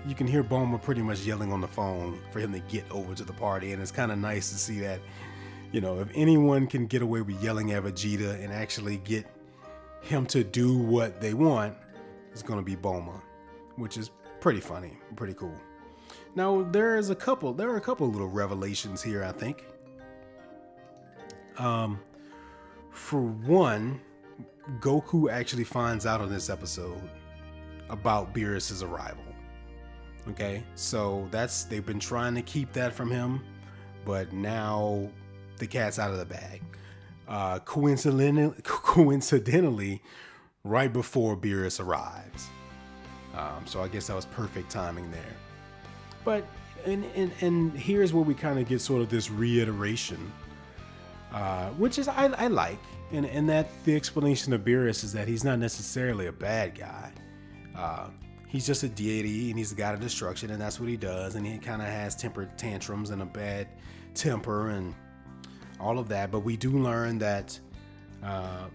you 0.07 0.15
can 0.15 0.27
hear 0.27 0.43
Bulma 0.43 0.81
pretty 0.81 1.01
much 1.01 1.21
yelling 1.21 1.51
on 1.51 1.61
the 1.61 1.67
phone 1.67 2.19
for 2.31 2.39
him 2.39 2.53
to 2.53 2.59
get 2.59 2.89
over 2.91 3.13
to 3.13 3.23
the 3.23 3.33
party, 3.33 3.73
and 3.73 3.81
it's 3.81 3.91
kind 3.91 4.11
of 4.11 4.17
nice 4.17 4.49
to 4.51 4.57
see 4.57 4.79
that. 4.79 4.99
You 5.71 5.81
know, 5.81 5.99
if 5.99 6.07
anyone 6.15 6.65
can 6.65 6.87
get 6.87 7.03
away 7.03 7.21
with 7.21 7.43
yelling 7.43 7.71
at 7.73 7.83
Vegeta 7.83 8.43
and 8.43 8.51
actually 8.51 8.97
get 8.97 9.27
him 10.01 10.25
to 10.27 10.43
do 10.43 10.77
what 10.77 11.21
they 11.21 11.33
want, 11.33 11.75
is 12.33 12.41
gonna 12.41 12.61
be 12.61 12.75
Bulma, 12.75 13.21
which 13.75 13.97
is 13.97 14.11
pretty 14.39 14.59
funny, 14.59 14.97
pretty 15.15 15.33
cool. 15.33 15.55
Now 16.35 16.63
there 16.71 16.95
is 16.97 17.09
a 17.09 17.15
couple. 17.15 17.53
There 17.53 17.69
are 17.69 17.77
a 17.77 17.81
couple 17.81 18.07
little 18.09 18.27
revelations 18.27 19.01
here. 19.01 19.23
I 19.23 19.31
think. 19.31 19.65
Um, 21.57 21.99
for 22.91 23.21
one, 23.21 23.99
Goku 24.79 25.31
actually 25.31 25.65
finds 25.65 26.05
out 26.05 26.21
on 26.21 26.29
this 26.29 26.49
episode 26.49 27.09
about 27.89 28.33
Beerus's 28.33 28.83
arrival. 28.83 29.23
Okay, 30.29 30.63
so 30.75 31.27
that's 31.31 31.63
they've 31.63 31.85
been 31.85 31.99
trying 31.99 32.35
to 32.35 32.41
keep 32.41 32.71
that 32.73 32.93
from 32.93 33.09
him, 33.09 33.41
but 34.05 34.31
now 34.31 35.09
the 35.57 35.67
cat's 35.67 35.97
out 35.99 36.11
of 36.11 36.17
the 36.17 36.25
bag. 36.25 36.61
Uh, 37.29 37.59
coincidentally, 37.59 38.55
coincidentally, 38.63 40.01
right 40.63 40.91
before 40.91 41.37
Beerus 41.37 41.79
arrives. 41.79 42.47
Um, 43.37 43.65
so 43.65 43.83
I 43.83 43.87
guess 43.87 44.07
that 44.07 44.15
was 44.15 44.25
perfect 44.25 44.71
timing 44.71 45.11
there. 45.11 45.35
But 46.25 46.43
and 46.85 47.05
and, 47.15 47.31
and 47.41 47.77
here's 47.77 48.13
where 48.13 48.23
we 48.23 48.33
kind 48.33 48.57
of 48.57 48.67
get 48.67 48.81
sort 48.81 49.03
of 49.03 49.09
this 49.09 49.29
reiteration, 49.29 50.31
uh, 51.31 51.69
which 51.69 51.99
is 51.99 52.07
I, 52.07 52.25
I 52.25 52.47
like, 52.47 52.79
and 53.11 53.27
and 53.27 53.47
that 53.47 53.67
the 53.85 53.95
explanation 53.95 54.51
of 54.51 54.61
Beerus 54.61 55.03
is 55.03 55.13
that 55.13 55.27
he's 55.27 55.43
not 55.43 55.59
necessarily 55.59 56.25
a 56.25 56.31
bad 56.31 56.79
guy. 56.79 57.11
Uh, 57.77 58.07
he's 58.47 58.65
just 58.65 58.81
a 58.81 58.89
deity 58.89 59.51
and 59.51 59.57
he's 59.59 59.69
the 59.69 59.75
god 59.75 59.93
of 59.93 60.01
destruction, 60.01 60.49
and 60.49 60.59
that's 60.59 60.79
what 60.79 60.89
he 60.89 60.97
does. 60.97 61.35
And 61.35 61.45
he 61.45 61.59
kind 61.59 61.83
of 61.83 61.87
has 61.87 62.15
temper 62.15 62.49
tantrums 62.57 63.11
and 63.11 63.21
a 63.21 63.25
bad 63.25 63.67
temper 64.15 64.71
and 64.71 64.95
all 65.79 65.99
of 65.99 66.09
that. 66.09 66.31
But 66.31 66.41
we 66.41 66.57
do 66.57 66.71
learn 66.71 67.19
that 67.19 67.59
uh, 68.23 68.65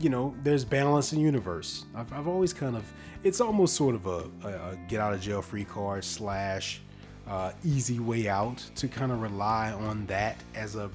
you 0.00 0.08
know, 0.08 0.34
there's 0.42 0.64
balance 0.64 1.12
in 1.12 1.18
the 1.18 1.24
universe. 1.24 1.84
I've, 1.94 2.12
I've 2.12 2.26
always 2.26 2.52
kind 2.52 2.74
of, 2.74 2.90
it's 3.22 3.40
almost 3.40 3.76
sort 3.76 3.94
of 3.94 4.06
a, 4.06 4.30
a, 4.42 4.48
a 4.48 4.78
get 4.88 5.00
out 5.00 5.12
of 5.12 5.20
jail 5.20 5.42
free 5.42 5.64
card 5.64 6.04
slash 6.04 6.80
uh, 7.28 7.52
easy 7.64 8.00
way 8.00 8.26
out 8.26 8.58
to 8.76 8.88
kind 8.88 9.12
of 9.12 9.20
rely 9.20 9.72
on 9.72 10.06
that 10.06 10.36
as 10.54 10.74
a 10.74 10.90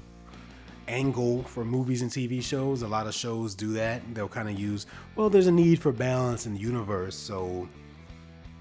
angle 0.88 1.42
for 1.44 1.64
movies 1.64 2.02
and 2.02 2.10
TV 2.10 2.42
shows. 2.42 2.82
A 2.82 2.88
lot 2.88 3.06
of 3.06 3.14
shows 3.14 3.54
do 3.54 3.72
that. 3.74 4.02
They'll 4.12 4.28
kind 4.28 4.48
of 4.48 4.58
use, 4.58 4.86
well, 5.14 5.30
there's 5.30 5.46
a 5.46 5.52
need 5.52 5.80
for 5.80 5.92
balance 5.92 6.46
in 6.46 6.54
the 6.54 6.60
universe, 6.60 7.16
so 7.16 7.68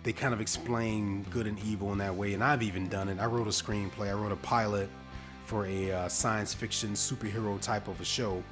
they 0.04 0.14
kind 0.14 0.34
of 0.34 0.42
explain 0.42 1.24
good 1.32 1.48
and 1.48 1.60
evil 1.64 1.92
in 1.92 1.98
that 1.98 2.16
way. 2.16 2.36
And 2.36 2.44
I've 2.44 2.62
even 2.62 2.88
done 2.88 3.10
it. 3.10 3.20
I 3.20 3.26
wrote 3.26 3.48
a 3.48 3.52
screenplay. 3.52 4.10
I 4.10 4.14
wrote 4.14 4.32
a 4.32 4.38
pilot 4.38 4.90
for 5.46 5.66
a 5.68 5.92
uh, 5.92 6.08
science 6.10 6.54
fiction 6.54 6.92
superhero 6.94 7.60
type 7.62 7.88
of 7.88 8.02
a 8.02 8.06
show, 8.06 8.44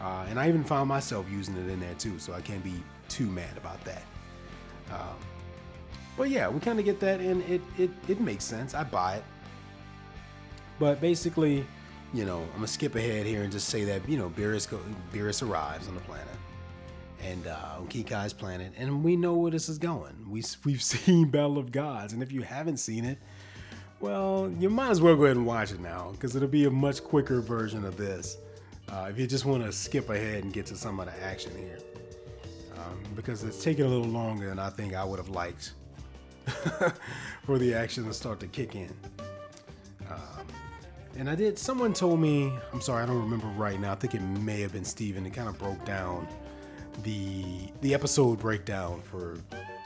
uh, 0.00 0.26
and 0.28 0.38
I 0.38 0.48
even 0.48 0.64
found 0.64 0.88
myself 0.88 1.26
using 1.30 1.56
it 1.56 1.68
in 1.68 1.80
there 1.80 1.94
too. 1.94 2.18
So 2.18 2.34
I 2.34 2.40
can't 2.40 2.62
be 2.62 2.74
too 3.08 3.26
mad 3.26 3.56
about 3.56 3.82
that. 3.84 4.02
Um, 4.90 5.16
but 6.16 6.30
yeah, 6.30 6.48
we 6.48 6.60
kind 6.60 6.78
of 6.78 6.84
get 6.84 7.00
that, 7.00 7.20
and 7.20 7.42
it 7.44 7.60
it 7.78 7.90
it 8.08 8.20
makes 8.20 8.44
sense. 8.44 8.74
I 8.74 8.84
buy 8.84 9.16
it. 9.16 9.24
But 10.78 11.00
basically, 11.00 11.66
you 12.12 12.24
know, 12.24 12.42
I'm 12.42 12.56
gonna 12.56 12.66
skip 12.66 12.94
ahead 12.94 13.26
here 13.26 13.42
and 13.42 13.52
just 13.52 13.68
say 13.68 13.84
that 13.84 14.08
you 14.08 14.18
know 14.18 14.30
Beerus 14.30 14.68
go, 14.68 14.78
Beerus 15.12 15.46
arrives 15.46 15.88
on 15.88 15.94
the 15.94 16.00
planet, 16.02 16.28
and 17.22 17.46
uh, 17.46 17.78
on 17.78 17.86
King 17.88 18.04
Kai's 18.04 18.32
planet, 18.32 18.72
and 18.76 19.02
we 19.02 19.16
know 19.16 19.34
where 19.34 19.50
this 19.50 19.68
is 19.68 19.78
going. 19.78 20.26
We 20.28 20.42
we've 20.64 20.82
seen 20.92 21.30
Battle 21.30 21.58
of 21.58 21.72
Gods, 21.72 22.12
and 22.12 22.22
if 22.22 22.32
you 22.32 22.42
haven't 22.42 22.78
seen 22.78 23.04
it, 23.04 23.18
well, 24.00 24.52
you 24.58 24.68
might 24.70 24.90
as 24.90 25.00
well 25.00 25.16
go 25.16 25.24
ahead 25.24 25.36
and 25.36 25.46
watch 25.46 25.72
it 25.72 25.80
now 25.80 26.10
because 26.12 26.36
it'll 26.36 26.48
be 26.48 26.64
a 26.64 26.70
much 26.70 27.02
quicker 27.02 27.40
version 27.40 27.84
of 27.84 27.96
this. 27.96 28.38
Uh, 28.88 29.08
if 29.10 29.18
you 29.18 29.26
just 29.26 29.44
want 29.44 29.64
to 29.64 29.72
skip 29.72 30.10
ahead 30.10 30.44
and 30.44 30.52
get 30.52 30.66
to 30.66 30.76
some 30.76 31.00
of 31.00 31.06
the 31.06 31.24
action 31.24 31.52
here, 31.56 31.78
um, 32.76 32.98
because 33.16 33.42
it's 33.42 33.62
taking 33.62 33.84
a 33.84 33.88
little 33.88 34.06
longer 34.06 34.48
than 34.48 34.58
I 34.58 34.70
think 34.70 34.94
I 34.94 35.02
would 35.04 35.18
have 35.18 35.28
liked 35.28 35.72
for 37.44 37.58
the 37.58 37.74
action 37.74 38.04
to 38.04 38.14
start 38.14 38.38
to 38.40 38.46
kick 38.46 38.76
in. 38.76 38.94
Um, 40.08 40.46
and 41.16 41.28
I 41.28 41.34
did. 41.34 41.58
Someone 41.58 41.92
told 41.92 42.20
me. 42.20 42.52
I'm 42.72 42.80
sorry, 42.80 43.02
I 43.02 43.06
don't 43.06 43.18
remember 43.18 43.46
right 43.48 43.80
now. 43.80 43.92
I 43.92 43.96
think 43.96 44.14
it 44.14 44.20
may 44.20 44.60
have 44.60 44.72
been 44.72 44.84
Steven. 44.84 45.26
It 45.26 45.30
kind 45.30 45.48
of 45.48 45.58
broke 45.58 45.84
down 45.84 46.28
the 47.02 47.68
the 47.80 47.94
episode 47.94 48.38
breakdown 48.38 49.02
for 49.02 49.36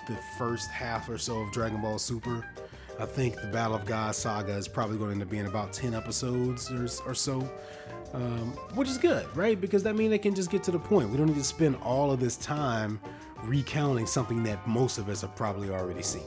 the 0.09 0.19
first 0.39 0.69
half 0.71 1.09
or 1.09 1.19
so 1.19 1.41
of 1.41 1.53
Dragon 1.53 1.81
Ball 1.81 1.99
Super. 1.99 2.45
I 3.01 3.07
think 3.07 3.41
the 3.41 3.47
Battle 3.47 3.75
of 3.75 3.87
God 3.87 4.15
saga 4.15 4.53
is 4.53 4.69
probably 4.69 4.99
going 4.99 5.09
to 5.09 5.15
end 5.15 5.23
up 5.23 5.31
being 5.31 5.47
about 5.47 5.73
10 5.73 5.95
episodes 5.95 6.71
or, 6.71 6.85
or 7.11 7.15
so, 7.15 7.49
um, 8.13 8.53
which 8.75 8.89
is 8.89 8.99
good, 8.99 9.27
right? 9.35 9.59
Because 9.59 9.83
that 9.85 9.97
means 9.97 10.11
they 10.11 10.19
can 10.19 10.35
just 10.35 10.51
get 10.51 10.63
to 10.65 10.71
the 10.71 10.79
point. 10.79 11.09
We 11.09 11.17
don't 11.17 11.29
need 11.29 11.37
to 11.37 11.45
spend 11.45 11.77
all 11.83 12.13
of 12.13 12.21
this 12.21 12.37
time 12.37 13.01
recounting 13.43 14.07
something 14.07 14.43
that 14.45 14.67
most 14.69 14.99
of 14.99 15.09
us 15.09 15.23
have 15.23 15.35
probably 15.35 15.71
already 15.71 16.03
seen. 16.03 16.25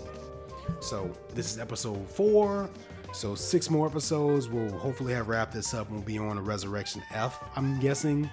So, 0.80 1.12
this 1.36 1.52
is 1.52 1.60
episode 1.60 2.10
four. 2.10 2.70
So 3.14 3.36
six 3.36 3.70
more 3.70 3.86
episodes. 3.86 4.50
We'll 4.50 4.72
hopefully 4.72 5.14
have 5.14 5.28
wrapped 5.28 5.54
this 5.54 5.76
up. 5.76 5.90
We'll 5.92 6.02
be 6.02 6.18
on 6.18 6.40
a 6.40 6.42
Resurrection 6.42 7.04
F, 7.12 7.44
I'm 7.56 7.80
guessing, 7.80 8.28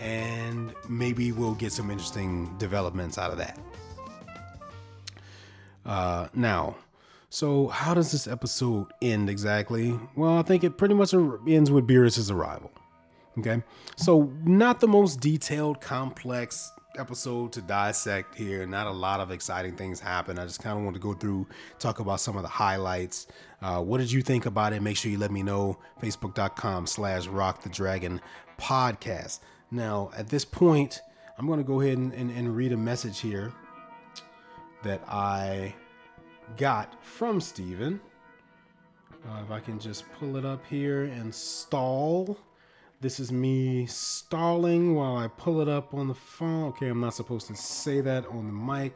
and 0.00 0.74
maybe 0.86 1.32
we'll 1.32 1.54
get 1.54 1.72
some 1.72 1.90
interesting 1.90 2.54
developments 2.58 3.16
out 3.16 3.30
of 3.30 3.38
that. 3.38 3.58
Uh, 5.86 6.28
now, 6.34 6.76
so 7.32 7.68
how 7.68 7.94
does 7.94 8.12
this 8.12 8.28
episode 8.28 8.88
end 9.00 9.30
exactly? 9.30 9.98
Well, 10.14 10.36
I 10.36 10.42
think 10.42 10.64
it 10.64 10.76
pretty 10.76 10.92
much 10.92 11.14
ends 11.14 11.70
with 11.70 11.88
Beerus' 11.88 12.30
arrival. 12.30 12.70
Okay, 13.38 13.62
so 13.96 14.30
not 14.44 14.80
the 14.80 14.86
most 14.86 15.18
detailed, 15.20 15.80
complex 15.80 16.70
episode 16.98 17.50
to 17.54 17.62
dissect 17.62 18.34
here. 18.34 18.66
Not 18.66 18.86
a 18.86 18.90
lot 18.90 19.20
of 19.20 19.30
exciting 19.30 19.76
things 19.76 19.98
happen. 19.98 20.38
I 20.38 20.44
just 20.44 20.62
kind 20.62 20.76
of 20.76 20.84
want 20.84 20.94
to 20.94 21.00
go 21.00 21.14
through, 21.14 21.48
talk 21.78 22.00
about 22.00 22.20
some 22.20 22.36
of 22.36 22.42
the 22.42 22.50
highlights. 22.50 23.26
Uh, 23.62 23.80
what 23.80 23.96
did 23.96 24.12
you 24.12 24.20
think 24.20 24.44
about 24.44 24.74
it? 24.74 24.82
Make 24.82 24.98
sure 24.98 25.10
you 25.10 25.16
let 25.16 25.30
me 25.30 25.42
know. 25.42 25.78
Facebook.com 26.02 26.86
slash 26.86 27.26
rock 27.28 27.62
the 27.62 27.70
dragon 27.70 28.20
podcast. 28.58 29.40
Now, 29.70 30.10
at 30.14 30.28
this 30.28 30.44
point, 30.44 31.00
I'm 31.38 31.46
going 31.46 31.60
to 31.60 31.64
go 31.64 31.80
ahead 31.80 31.96
and, 31.96 32.12
and, 32.12 32.30
and 32.30 32.54
read 32.54 32.72
a 32.72 32.76
message 32.76 33.20
here 33.20 33.54
that 34.82 35.02
I 35.08 35.74
got 36.56 37.04
from 37.04 37.40
Steven. 37.40 38.00
Uh, 39.28 39.42
if 39.44 39.50
I 39.50 39.60
can 39.60 39.78
just 39.78 40.04
pull 40.12 40.36
it 40.36 40.44
up 40.44 40.64
here 40.66 41.04
and 41.04 41.34
stall. 41.34 42.38
This 43.00 43.18
is 43.18 43.32
me 43.32 43.86
stalling 43.86 44.94
while 44.94 45.16
I 45.16 45.28
pull 45.28 45.60
it 45.60 45.68
up 45.68 45.92
on 45.94 46.08
the 46.08 46.14
phone. 46.14 46.68
Okay, 46.68 46.88
I'm 46.88 47.00
not 47.00 47.14
supposed 47.14 47.48
to 47.48 47.56
say 47.56 48.00
that 48.00 48.26
on 48.26 48.46
the 48.46 48.52
mic, 48.52 48.94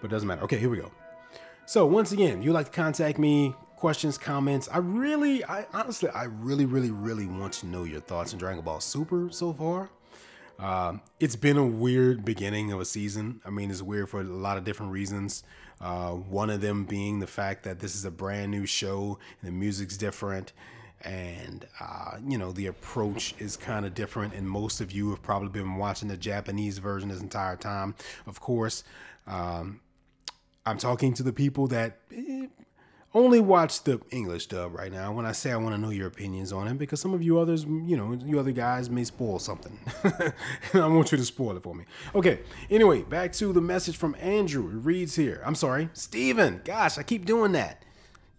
but 0.00 0.06
it 0.06 0.10
doesn't 0.10 0.28
matter. 0.28 0.42
Okay, 0.42 0.58
here 0.58 0.70
we 0.70 0.78
go. 0.78 0.92
So 1.66 1.86
once 1.86 2.12
again, 2.12 2.38
if 2.38 2.44
you'd 2.44 2.52
like 2.52 2.66
to 2.66 2.72
contact 2.72 3.18
me, 3.18 3.54
questions, 3.76 4.16
comments, 4.16 4.68
I 4.72 4.78
really, 4.78 5.44
I 5.44 5.66
honestly, 5.72 6.08
I 6.10 6.24
really, 6.24 6.66
really, 6.66 6.90
really 6.90 7.26
want 7.26 7.54
to 7.54 7.66
know 7.66 7.82
your 7.82 8.00
thoughts 8.00 8.32
on 8.32 8.38
Dragon 8.38 8.62
Ball 8.62 8.80
Super 8.80 9.28
so 9.30 9.52
far. 9.52 9.90
Uh, 10.58 10.98
it's 11.18 11.34
been 11.34 11.56
a 11.56 11.66
weird 11.66 12.24
beginning 12.24 12.70
of 12.70 12.80
a 12.80 12.84
season. 12.84 13.40
I 13.44 13.50
mean, 13.50 13.70
it's 13.70 13.82
weird 13.82 14.08
for 14.08 14.20
a 14.20 14.24
lot 14.24 14.56
of 14.56 14.62
different 14.62 14.92
reasons. 14.92 15.42
Uh, 15.82 16.10
one 16.10 16.48
of 16.48 16.60
them 16.60 16.84
being 16.84 17.18
the 17.18 17.26
fact 17.26 17.64
that 17.64 17.80
this 17.80 17.96
is 17.96 18.04
a 18.04 18.10
brand 18.10 18.50
new 18.50 18.64
show 18.64 19.18
and 19.40 19.48
the 19.48 19.52
music's 19.52 19.96
different 19.96 20.52
and 21.04 21.66
uh, 21.80 22.16
you 22.24 22.38
know 22.38 22.52
the 22.52 22.66
approach 22.66 23.34
is 23.38 23.56
kind 23.56 23.84
of 23.84 23.92
different 23.92 24.32
and 24.34 24.48
most 24.48 24.80
of 24.80 24.92
you 24.92 25.10
have 25.10 25.20
probably 25.22 25.48
been 25.48 25.74
watching 25.76 26.08
the 26.08 26.16
japanese 26.16 26.78
version 26.78 27.08
this 27.08 27.20
entire 27.20 27.56
time. 27.56 27.94
Of 28.26 28.40
course 28.40 28.84
um, 29.26 29.80
i'm 30.64 30.78
talking 30.78 31.12
to 31.14 31.24
the 31.24 31.32
people 31.32 31.66
that 31.68 31.98
eh, 32.14 32.46
only 33.14 33.40
watch 33.40 33.84
the 33.84 34.00
english 34.10 34.46
dub 34.46 34.74
right 34.74 34.92
now 34.92 35.12
when 35.12 35.26
i 35.26 35.32
say 35.32 35.52
i 35.52 35.56
want 35.56 35.74
to 35.74 35.80
know 35.80 35.90
your 35.90 36.06
opinions 36.06 36.52
on 36.52 36.66
it 36.66 36.78
because 36.78 37.00
some 37.00 37.12
of 37.12 37.22
you 37.22 37.38
others 37.38 37.64
you 37.64 37.96
know 37.96 38.12
you 38.24 38.38
other 38.38 38.52
guys 38.52 38.88
may 38.88 39.04
spoil 39.04 39.38
something 39.38 39.78
i 40.74 40.86
want 40.86 41.12
you 41.12 41.18
to 41.18 41.24
spoil 41.24 41.56
it 41.56 41.62
for 41.62 41.74
me 41.74 41.84
okay 42.14 42.40
anyway 42.70 43.02
back 43.02 43.32
to 43.32 43.52
the 43.52 43.60
message 43.60 43.96
from 43.96 44.16
andrew 44.18 44.68
it 44.68 44.84
reads 44.84 45.16
here 45.16 45.42
i'm 45.44 45.54
sorry 45.54 45.88
steven 45.92 46.60
gosh 46.64 46.96
i 46.96 47.02
keep 47.02 47.24
doing 47.24 47.52
that 47.52 47.82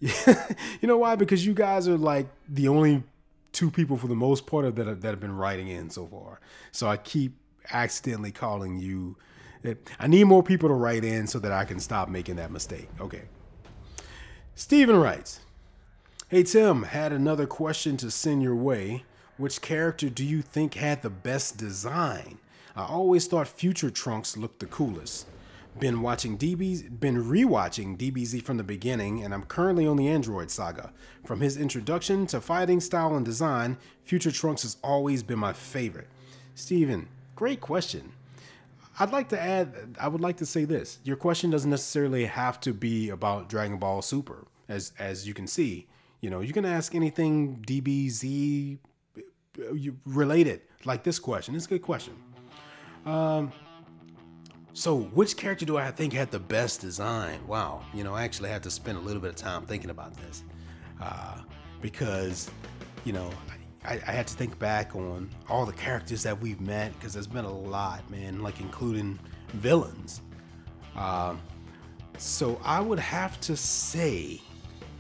you 0.82 0.88
know 0.88 0.98
why? 0.98 1.16
Because 1.16 1.46
you 1.46 1.54
guys 1.54 1.88
are 1.88 1.98
like 1.98 2.28
the 2.48 2.68
only 2.68 3.04
two 3.54 3.72
people 3.72 3.98
for 3.98 4.08
the 4.08 4.16
most 4.16 4.46
part 4.46 4.76
that 4.76 4.88
have, 4.88 5.02
that 5.02 5.10
have 5.10 5.20
been 5.20 5.36
writing 5.36 5.70
in 5.70 5.90
so 5.90 6.08
far. 6.08 6.40
So 6.72 6.88
I 6.88 6.98
keep 6.98 7.38
accidentally 7.72 8.32
calling 8.32 8.80
you. 8.80 9.16
Eh, 9.64 9.76
I 10.00 10.08
need 10.08 10.26
more 10.26 10.44
people 10.44 10.68
to 10.70 10.76
write 10.76 11.06
in 11.06 11.28
so 11.28 11.40
that 11.40 11.52
I 11.52 11.64
can 11.64 11.80
stop 11.80 12.10
making 12.10 12.36
that 12.36 12.52
mistake. 12.52 12.90
Okay. 13.00 13.24
Steven 14.56 14.96
writes, 14.98 15.40
Hey 16.30 16.44
Tim, 16.44 16.84
had 16.84 17.12
another 17.12 17.48
question 17.48 17.98
to 17.98 18.12
send 18.12 18.44
your 18.44 18.56
way. 18.56 19.04
Which 19.38 19.62
character 19.62 20.10
do 20.10 20.24
you 20.24 20.42
think 20.42 20.76
had 20.76 21.02
the 21.02 21.10
best 21.10 21.58
design? 21.58 22.38
I 22.76 22.86
always 22.86 23.28
thought 23.28 23.48
Future 23.48 23.90
Trunks 23.90 24.38
looked 24.38 24.60
the 24.60 24.66
coolest 24.66 25.26
been 25.80 26.02
watching 26.02 26.38
DB's 26.38 26.84
been 26.84 27.24
rewatching 27.24 27.98
DBZ 27.98 28.44
from 28.44 28.58
the 28.58 28.64
beginning, 28.64 29.24
and 29.24 29.34
I'm 29.34 29.44
currently 29.44 29.88
on 29.88 29.98
the 29.98 30.08
Android 30.08 30.52
saga. 30.52 30.92
From 31.26 31.42
his 31.42 31.58
introduction 31.58 32.28
to 32.28 32.42
fighting 32.42 32.80
style 32.80 33.16
and 33.16 33.26
design, 33.26 33.78
Future 34.04 34.32
Trunks 34.32 34.64
has 34.64 34.78
always 34.84 35.24
been 35.24 35.40
my 35.40 35.54
favorite. 35.54 36.08
Steven, 36.56 37.08
great 37.36 37.62
question. 37.62 38.14
I'd 39.00 39.12
like 39.12 39.30
to 39.30 39.40
add 39.40 39.98
I 40.00 40.08
would 40.08 40.22
like 40.22 40.38
to 40.38 40.46
say 40.46 40.66
this. 40.66 41.00
Your 41.04 41.16
question 41.16 41.50
doesn't 41.50 41.70
necessarily 41.70 42.26
have 42.26 42.60
to 42.62 42.74
be 42.74 43.10
about 43.10 43.50
Dragon 43.50 43.78
Ball 43.78 44.02
Super, 44.02 44.48
as 44.68 44.94
as 45.00 45.28
you 45.28 45.34
can 45.34 45.48
see. 45.48 45.88
You 46.22 46.30
know, 46.30 46.42
you 46.42 46.54
can 46.54 46.66
ask 46.66 46.96
anything 46.96 47.64
DBZ 47.68 48.78
related, 50.06 50.62
like 50.86 51.04
this 51.04 51.20
question. 51.20 51.56
It's 51.56 51.66
a 51.66 51.70
good 51.70 51.82
question. 51.82 52.14
Um, 53.06 53.52
so, 54.74 55.02
which 55.02 55.38
character 55.38 55.66
do 55.66 55.78
I 55.78 55.92
think 55.92 56.14
had 56.14 56.32
the 56.32 56.40
best 56.40 56.82
design? 56.82 57.46
Wow, 57.46 57.84
you 57.94 58.04
know, 58.04 58.16
I 58.16 58.24
actually 58.24 58.50
had 58.50 58.64
to 58.64 58.72
spend 58.72 58.98
a 58.98 59.02
little 59.02 59.22
bit 59.22 59.30
of 59.30 59.36
time 59.36 59.66
thinking 59.66 59.90
about 59.90 60.16
this 60.18 60.44
uh, 61.02 61.42
because, 61.82 62.50
you 63.04 63.14
know, 63.14 63.30
I, 63.86 63.94
I, 64.08 64.12
had 64.12 64.28
to 64.28 64.34
think 64.36 64.58
back 64.60 64.96
on 64.96 65.30
all 65.50 65.66
the 65.66 65.74
characters 65.74 66.24
that 66.24 66.40
we've 66.40 66.62
met 66.62 66.94
because 66.94 67.14
there's 67.14 67.28
been 67.28 67.46
a 67.46 67.52
lot, 67.52 68.10
man, 68.10 68.42
like 68.42 68.60
including 68.60 69.20
villains. 69.54 70.22
Uh, 70.96 71.36
so, 72.18 72.60
I 72.64 72.80
would 72.80 73.00
have 73.00 73.40
to 73.42 73.58
say 73.58 74.40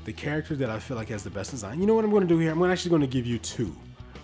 the 0.06 0.13
character 0.13 0.56
that 0.56 0.69
I 0.69 0.80
feel 0.80 0.98
like 0.98 1.10
has 1.10 1.24
the 1.24 1.30
best 1.30 1.52
design. 1.52 1.80
You 1.80 1.86
know 1.86 1.93
what 1.96 2.04
I'm 2.04 2.12
going 2.12 2.24
to 2.24 2.28
do 2.28 2.39
here? 2.39 2.52
I'm 2.52 2.63
actually 2.63 2.89
going 2.89 3.02
to 3.02 3.08
give 3.08 3.26
you 3.26 3.38
two. 3.39 3.76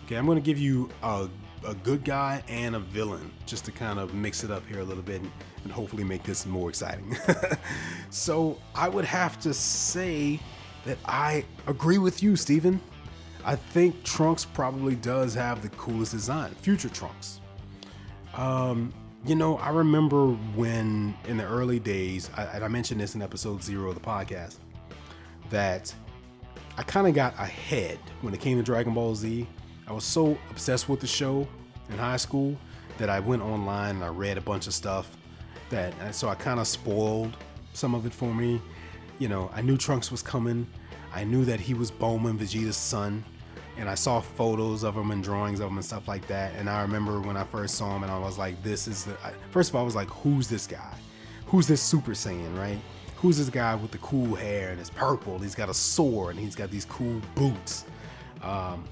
Okay, 0.06 0.16
I'm 0.16 0.26
going 0.26 0.38
to 0.38 0.44
give 0.44 0.58
you 0.58 0.90
a 1.04 1.30
a 1.66 1.74
good 1.76 2.04
guy 2.04 2.44
and 2.48 2.76
a 2.76 2.80
villain 2.80 3.32
just 3.46 3.66
to 3.66 3.72
kind 3.72 4.00
of 4.00 4.14
mix 4.14 4.44
it 4.44 4.52
up 4.52 4.66
here 4.68 4.80
a 4.80 4.84
little 4.84 5.04
bit 5.04 5.22
and, 5.22 5.32
and 5.64 5.72
hopefully 5.72 6.04
make 6.04 6.24
this 6.24 6.46
more 6.46 6.70
exciting. 6.70 7.18
so 8.10 8.58
I 8.76 8.90
would 8.90 9.06
have 9.06 9.40
to 9.42 9.54
say 9.54 10.40
that 10.86 10.98
I 11.06 11.46
agree 11.68 11.98
with 11.98 12.24
you, 12.24 12.36
Steven. 12.36 12.80
I 13.46 13.56
think 13.56 14.04
Trunks 14.04 14.46
probably 14.46 14.96
does 14.96 15.34
have 15.34 15.62
the 15.62 15.70
coolest 15.70 16.12
design, 16.12 16.52
Future 16.52 16.90
Trunks. 16.90 17.40
Um, 18.36 18.94
you 19.26 19.36
know, 19.36 19.58
I 19.58 19.70
remember 19.70 20.28
when 20.28 21.16
in 21.28 21.38
the 21.38 21.46
early 21.46 21.80
days, 21.80 22.30
I, 22.36 22.60
I 22.60 22.68
mentioned 22.68 23.02
this 23.02 23.16
in 23.16 23.22
episode 23.22 23.64
zero 23.64 23.90
of 23.90 23.96
the 23.96 24.02
podcast, 24.02 24.58
that 25.50 25.94
I 26.78 26.84
kind 26.84 27.08
of 27.08 27.14
got 27.14 27.34
ahead 27.34 28.00
when 28.22 28.34
it 28.34 28.40
came 28.40 28.58
to 28.58 28.64
Dragon 28.64 28.94
Ball 28.94 29.16
Z. 29.16 29.48
I 29.88 29.92
was 29.92 30.04
so 30.04 30.38
obsessed 30.50 30.88
with 30.88 31.00
the 31.00 31.08
show 31.08 31.48
in 31.90 31.98
high 31.98 32.18
school 32.18 32.56
that 32.98 33.10
I 33.10 33.20
went 33.20 33.42
online 33.42 33.96
and 33.96 34.04
I 34.04 34.10
read 34.10 34.38
a 34.38 34.42
bunch 34.42 34.68
of 34.68 34.74
stuff 34.74 35.18
that 35.70 35.94
so 36.14 36.30
I 36.30 36.36
kind 36.36 36.60
of 36.60 36.68
spoiled 36.68 37.36
some 37.74 37.96
of 37.96 38.06
it 38.06 38.14
for 38.14 38.34
me. 38.34 38.62
You 39.18 39.28
know, 39.28 39.50
I 39.54 39.62
knew 39.62 39.78
Trunks 39.78 40.12
was 40.12 40.22
coming. 40.22 40.68
I 41.14 41.24
knew 41.24 41.46
that 41.46 41.60
he 41.60 41.74
was 41.74 41.92
Bulma 41.92 42.38
Vegeta's 42.38 42.78
son 42.78 43.24
and 43.80 43.90
I 43.90 43.96
saw 43.96 44.20
photos 44.20 44.84
of 44.84 44.96
him 44.96 45.10
and 45.12 45.24
drawings 45.24 45.62
of 45.62 45.70
him 45.70 45.78
and 45.78 45.86
stuff 45.86 46.08
like 46.08 46.28
that. 46.28 46.54
And 46.58 46.70
I 46.70 46.82
remember 46.82 47.22
when 47.22 47.38
I 47.38 47.46
first 47.46 47.76
saw 47.76 47.96
him, 47.96 48.04
and 48.04 48.12
I 48.12 48.20
was 48.20 48.38
like, 48.38 48.62
"This 48.62 48.88
is 48.88 49.06
the." 49.06 49.14
First 49.52 49.70
of 49.70 49.76
all, 49.76 49.82
I 49.82 49.86
was 49.86 49.96
like, 49.96 50.10
"Who's 50.10 50.50
this 50.50 50.68
guy? 50.68 50.94
Who's 51.46 51.66
this 51.66 51.82
Super 51.82 52.12
Saiyan?" 52.12 52.58
Right? 52.58 52.80
Who's 53.16 53.38
this 53.38 53.50
guy 53.50 53.76
with 53.76 53.92
the 53.92 53.98
cool 54.00 54.36
hair 54.36 54.72
and 54.72 54.80
it's 54.80 54.90
purple? 54.90 55.40
He's 55.40 55.56
got 55.56 55.70
a 55.70 55.74
sword 55.74 56.36
and 56.36 56.44
he's 56.44 56.56
got 56.56 56.72
these 56.72 56.86
cool 56.86 57.22
boots. 57.36 57.86
Um, 58.42 58.86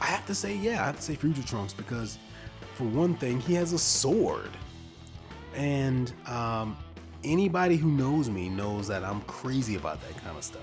I 0.00 0.06
have 0.06 0.26
to 0.26 0.34
say, 0.34 0.54
yeah, 0.56 0.82
I 0.82 0.86
have 0.86 0.96
to 0.96 1.02
say 1.02 1.16
Future 1.16 1.42
Trunks 1.42 1.72
because, 1.72 2.18
for 2.74 2.84
one 2.84 3.14
thing, 3.14 3.40
he 3.40 3.54
has 3.54 3.72
a 3.72 3.78
sword, 3.78 4.50
and 5.54 6.12
um, 6.26 6.76
anybody 7.24 7.76
who 7.76 7.90
knows 7.90 8.30
me 8.30 8.48
knows 8.48 8.88
that 8.88 9.04
I'm 9.04 9.20
crazy 9.22 9.76
about 9.76 10.00
that 10.02 10.16
kind 10.24 10.36
of 10.36 10.44
stuff. 10.44 10.62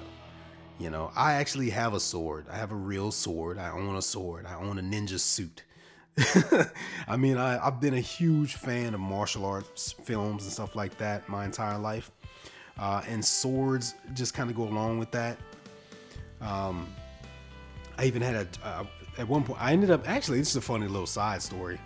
You 0.78 0.90
know, 0.90 1.12
I 1.16 1.34
actually 1.34 1.70
have 1.70 1.94
a 1.94 2.00
sword. 2.00 2.48
I 2.52 2.58
have 2.58 2.72
a 2.72 2.76
real 2.76 3.12
sword. 3.12 3.58
I 3.58 3.72
own 3.72 3.96
a 3.96 4.02
sword. 4.02 4.46
I 4.46 4.56
own 4.56 4.78
a 4.78 4.82
ninja 4.82 5.20
suit. 5.20 5.64
I 7.08 7.18
mean, 7.18 7.38
I, 7.38 7.64
have 7.64 7.80
been 7.80 7.94
a 7.94 8.02
huge 8.02 8.56
fan 8.56 8.94
of 8.94 9.00
martial 9.00 9.46
arts 9.46 9.94
films 10.04 10.44
and 10.44 10.52
stuff 10.52 10.76
like 10.76 10.98
that 10.98 11.28
my 11.30 11.46
entire 11.46 11.78
life. 11.78 12.12
Uh, 12.78 13.02
and 13.08 13.24
swords 13.24 13.96
just 14.14 14.34
kind 14.34 14.50
of 14.50 14.56
go 14.56 14.64
along 14.64 15.00
with 15.00 15.12
that. 15.12 15.38
Um, 16.42 16.94
I 17.98 18.06
even 18.06 18.22
had 18.22 18.36
a, 18.36 18.48
uh, 18.64 18.86
at 19.18 19.28
one 19.28 19.44
point, 19.44 19.62
I 19.62 19.72
ended 19.72 19.92
up, 19.92 20.08
actually, 20.10 20.40
this 20.40 20.50
is 20.50 20.58
a 20.58 20.62
funny 20.62 20.88
little 20.88 21.08
side 21.08 21.42
story. 21.42 21.80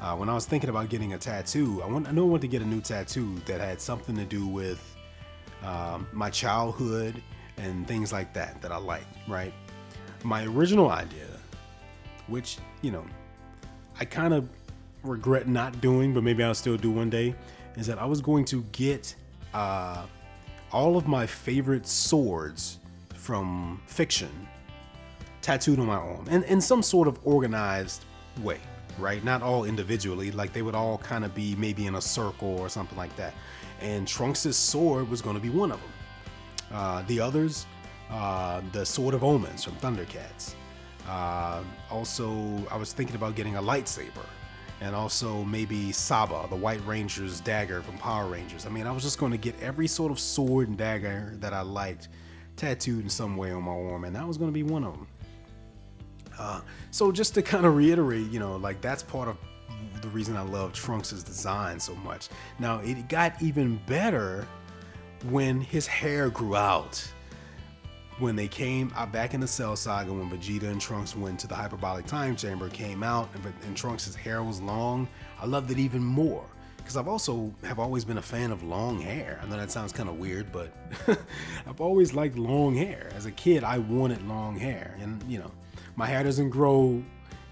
Uh, 0.00 0.14
when 0.14 0.28
I 0.28 0.34
was 0.34 0.46
thinking 0.46 0.70
about 0.70 0.88
getting 0.88 1.14
a 1.14 1.18
tattoo, 1.18 1.82
I, 1.82 1.86
want, 1.86 2.06
I 2.06 2.12
knew 2.12 2.22
I 2.22 2.28
wanted 2.28 2.42
to 2.42 2.48
get 2.48 2.62
a 2.62 2.66
new 2.66 2.80
tattoo 2.80 3.40
that 3.46 3.60
had 3.60 3.80
something 3.80 4.14
to 4.16 4.24
do 4.24 4.46
with 4.46 4.96
um, 5.64 6.06
my 6.12 6.30
childhood 6.30 7.20
and 7.58 7.86
things 7.86 8.12
like 8.12 8.32
that 8.34 8.60
that 8.62 8.72
I 8.72 8.76
like, 8.76 9.06
right? 9.28 9.52
My 10.22 10.44
original 10.44 10.90
idea, 10.90 11.28
which, 12.26 12.58
you 12.82 12.90
know, 12.90 13.04
I 13.98 14.04
kind 14.04 14.34
of 14.34 14.48
regret 15.02 15.48
not 15.48 15.80
doing, 15.80 16.12
but 16.12 16.22
maybe 16.22 16.42
I'll 16.42 16.54
still 16.54 16.76
do 16.76 16.90
one 16.90 17.10
day, 17.10 17.34
is 17.76 17.86
that 17.86 17.98
I 17.98 18.04
was 18.04 18.20
going 18.20 18.44
to 18.46 18.62
get 18.72 19.14
uh, 19.54 20.04
all 20.72 20.96
of 20.96 21.06
my 21.06 21.26
favorite 21.26 21.86
swords 21.86 22.78
from 23.14 23.80
fiction 23.86 24.48
tattooed 25.42 25.78
on 25.78 25.86
my 25.86 25.94
arm 25.94 26.26
and 26.28 26.42
in 26.44 26.60
some 26.60 26.82
sort 26.82 27.06
of 27.06 27.18
organized 27.24 28.04
way, 28.42 28.58
right? 28.98 29.22
Not 29.22 29.42
all 29.42 29.64
individually, 29.64 30.30
like 30.32 30.52
they 30.52 30.62
would 30.62 30.74
all 30.74 30.98
kind 30.98 31.24
of 31.24 31.34
be 31.34 31.54
maybe 31.56 31.86
in 31.86 31.94
a 31.94 32.00
circle 32.00 32.58
or 32.58 32.68
something 32.68 32.98
like 32.98 33.14
that. 33.16 33.34
And 33.80 34.08
Trunks' 34.08 34.56
sword 34.56 35.08
was 35.08 35.22
going 35.22 35.36
to 35.36 35.42
be 35.42 35.50
one 35.50 35.70
of 35.70 35.80
them. 35.80 35.90
Uh, 36.72 37.02
the 37.06 37.20
others, 37.20 37.66
uh, 38.10 38.60
the 38.72 38.84
Sword 38.84 39.14
of 39.14 39.22
Omens 39.22 39.64
from 39.64 39.74
Thundercats. 39.74 40.54
Uh, 41.08 41.62
also, 41.90 42.66
I 42.70 42.76
was 42.76 42.92
thinking 42.92 43.14
about 43.14 43.36
getting 43.36 43.56
a 43.56 43.62
lightsaber, 43.62 44.26
and 44.80 44.94
also 44.94 45.44
maybe 45.44 45.92
Saba, 45.92 46.46
the 46.50 46.56
White 46.56 46.84
Ranger's 46.84 47.40
dagger 47.40 47.82
from 47.82 47.96
Power 47.98 48.26
Rangers. 48.26 48.66
I 48.66 48.70
mean, 48.70 48.86
I 48.86 48.92
was 48.92 49.02
just 49.04 49.18
going 49.18 49.32
to 49.32 49.38
get 49.38 49.54
every 49.60 49.86
sort 49.86 50.10
of 50.10 50.18
sword 50.18 50.68
and 50.68 50.76
dagger 50.76 51.34
that 51.36 51.52
I 51.52 51.60
liked 51.60 52.08
tattooed 52.56 53.04
in 53.04 53.10
some 53.10 53.36
way 53.36 53.52
on 53.52 53.62
my 53.62 53.72
arm, 53.72 54.04
and 54.04 54.16
that 54.16 54.26
was 54.26 54.36
going 54.36 54.50
to 54.50 54.54
be 54.54 54.62
one 54.62 54.82
of 54.84 54.94
them. 54.94 55.06
Uh, 56.38 56.60
so 56.90 57.12
just 57.12 57.34
to 57.34 57.42
kind 57.42 57.64
of 57.64 57.76
reiterate, 57.76 58.30
you 58.30 58.40
know, 58.40 58.56
like 58.56 58.80
that's 58.80 59.02
part 59.02 59.28
of 59.28 59.36
the 60.02 60.08
reason 60.08 60.36
I 60.36 60.42
love 60.42 60.72
Trunks' 60.72 61.22
design 61.22 61.80
so 61.80 61.94
much. 61.96 62.28
Now 62.58 62.80
it 62.80 63.08
got 63.08 63.40
even 63.40 63.80
better 63.86 64.46
when 65.24 65.60
his 65.60 65.86
hair 65.86 66.30
grew 66.30 66.56
out. 66.56 67.06
When 68.18 68.34
they 68.34 68.48
came 68.48 68.92
out 68.96 69.12
back 69.12 69.34
in 69.34 69.40
the 69.40 69.46
Cell 69.46 69.76
Saga, 69.76 70.10
when 70.10 70.30
Vegeta 70.30 70.70
and 70.70 70.80
Trunks 70.80 71.14
went 71.14 71.38
to 71.40 71.46
the 71.46 71.54
hyperbolic 71.54 72.06
time 72.06 72.34
chamber, 72.34 72.70
came 72.70 73.02
out, 73.02 73.28
and, 73.34 73.44
and 73.66 73.76
Trunks' 73.76 74.14
hair 74.14 74.42
was 74.42 74.60
long, 74.62 75.06
I 75.38 75.44
loved 75.44 75.70
it 75.70 75.78
even 75.78 76.02
more 76.02 76.46
because 76.86 76.96
I've 76.96 77.08
also 77.08 77.52
have 77.64 77.80
always 77.80 78.04
been 78.04 78.18
a 78.18 78.22
fan 78.22 78.52
of 78.52 78.62
long 78.62 79.00
hair. 79.00 79.40
I 79.42 79.46
know 79.46 79.56
that 79.56 79.72
sounds 79.72 79.92
kind 79.92 80.08
of 80.08 80.20
weird, 80.20 80.52
but 80.52 80.72
I've 81.66 81.80
always 81.80 82.14
liked 82.14 82.38
long 82.38 82.76
hair. 82.76 83.10
As 83.16 83.26
a 83.26 83.32
kid, 83.32 83.64
I 83.64 83.78
wanted 83.78 84.26
long 84.28 84.56
hair, 84.56 84.96
and 85.00 85.20
you 85.24 85.40
know, 85.40 85.50
my 85.96 86.06
hair 86.06 86.22
doesn't 86.22 86.50
grow 86.50 87.02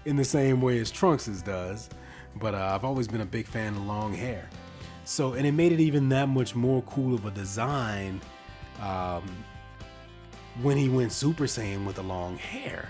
in 0.05 0.15
the 0.15 0.23
same 0.23 0.61
way 0.61 0.79
as 0.79 0.89
Trunks's 0.89 1.41
does, 1.41 1.89
but 2.37 2.55
uh, 2.55 2.71
I've 2.73 2.85
always 2.85 3.09
been 3.09 3.19
a 3.19 3.25
big 3.25 3.45
fan 3.45 3.75
of 3.75 3.85
long 3.85 4.13
hair. 4.13 4.49
So, 5.05 5.33
and 5.33 5.45
it 5.45 5.51
made 5.51 5.71
it 5.71 5.79
even 5.79 6.09
that 6.09 6.27
much 6.27 6.55
more 6.55 6.81
cool 6.83 7.13
of 7.13 7.25
a 7.25 7.31
design 7.31 8.19
um, 8.81 9.23
when 10.61 10.77
he 10.77 10.89
went 10.89 11.11
Super 11.11 11.45
Saiyan 11.45 11.85
with 11.85 11.97
the 11.97 12.03
long 12.03 12.37
hair. 12.37 12.89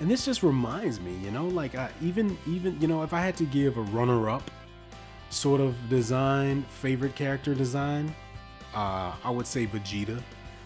And 0.00 0.10
this 0.10 0.24
just 0.24 0.42
reminds 0.42 1.00
me, 1.00 1.14
you 1.22 1.30
know, 1.30 1.46
like 1.46 1.76
I, 1.76 1.90
even 2.02 2.36
even 2.46 2.80
you 2.80 2.88
know, 2.88 3.04
if 3.04 3.12
I 3.12 3.20
had 3.20 3.36
to 3.36 3.44
give 3.44 3.76
a 3.76 3.82
runner-up 3.82 4.50
sort 5.30 5.60
of 5.60 5.76
design, 5.88 6.64
favorite 6.64 7.14
character 7.14 7.54
design, 7.54 8.12
uh, 8.74 9.12
I 9.22 9.30
would 9.30 9.46
say 9.46 9.66
Vegeta, 9.66 10.20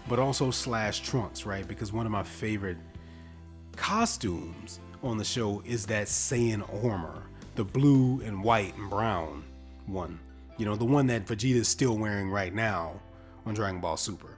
but 0.09 0.19
also 0.19 0.51
slash 0.51 1.01
Trunks, 1.01 1.45
right? 1.45 1.69
Because 1.69 1.92
one 1.92 2.07
of 2.07 2.12
my 2.12 2.23
favorite 2.23 2.79
costumes 3.77 4.81
on 5.03 5.19
the 5.19 5.25
show 5.25 5.62
is 5.66 5.85
that 5.87 6.07
Saiyan 6.07 6.62
armor, 6.83 7.25
the 7.57 7.64
blue 7.64 8.23
and 8.25 8.42
white 8.42 8.75
and 8.77 8.88
brown 8.88 9.45
one. 9.87 10.19
You 10.59 10.64
know, 10.64 10.77
the 10.77 10.85
one 10.85 11.07
that 11.09 11.27
Vegeta 11.27 11.57
is 11.57 11.69
still 11.69 11.97
wearing 11.99 12.31
right 12.31 12.55
now 12.55 13.01
on 13.45 13.55
Dragon 13.55 13.81
Ball 13.81 13.97
Super. 13.97 14.37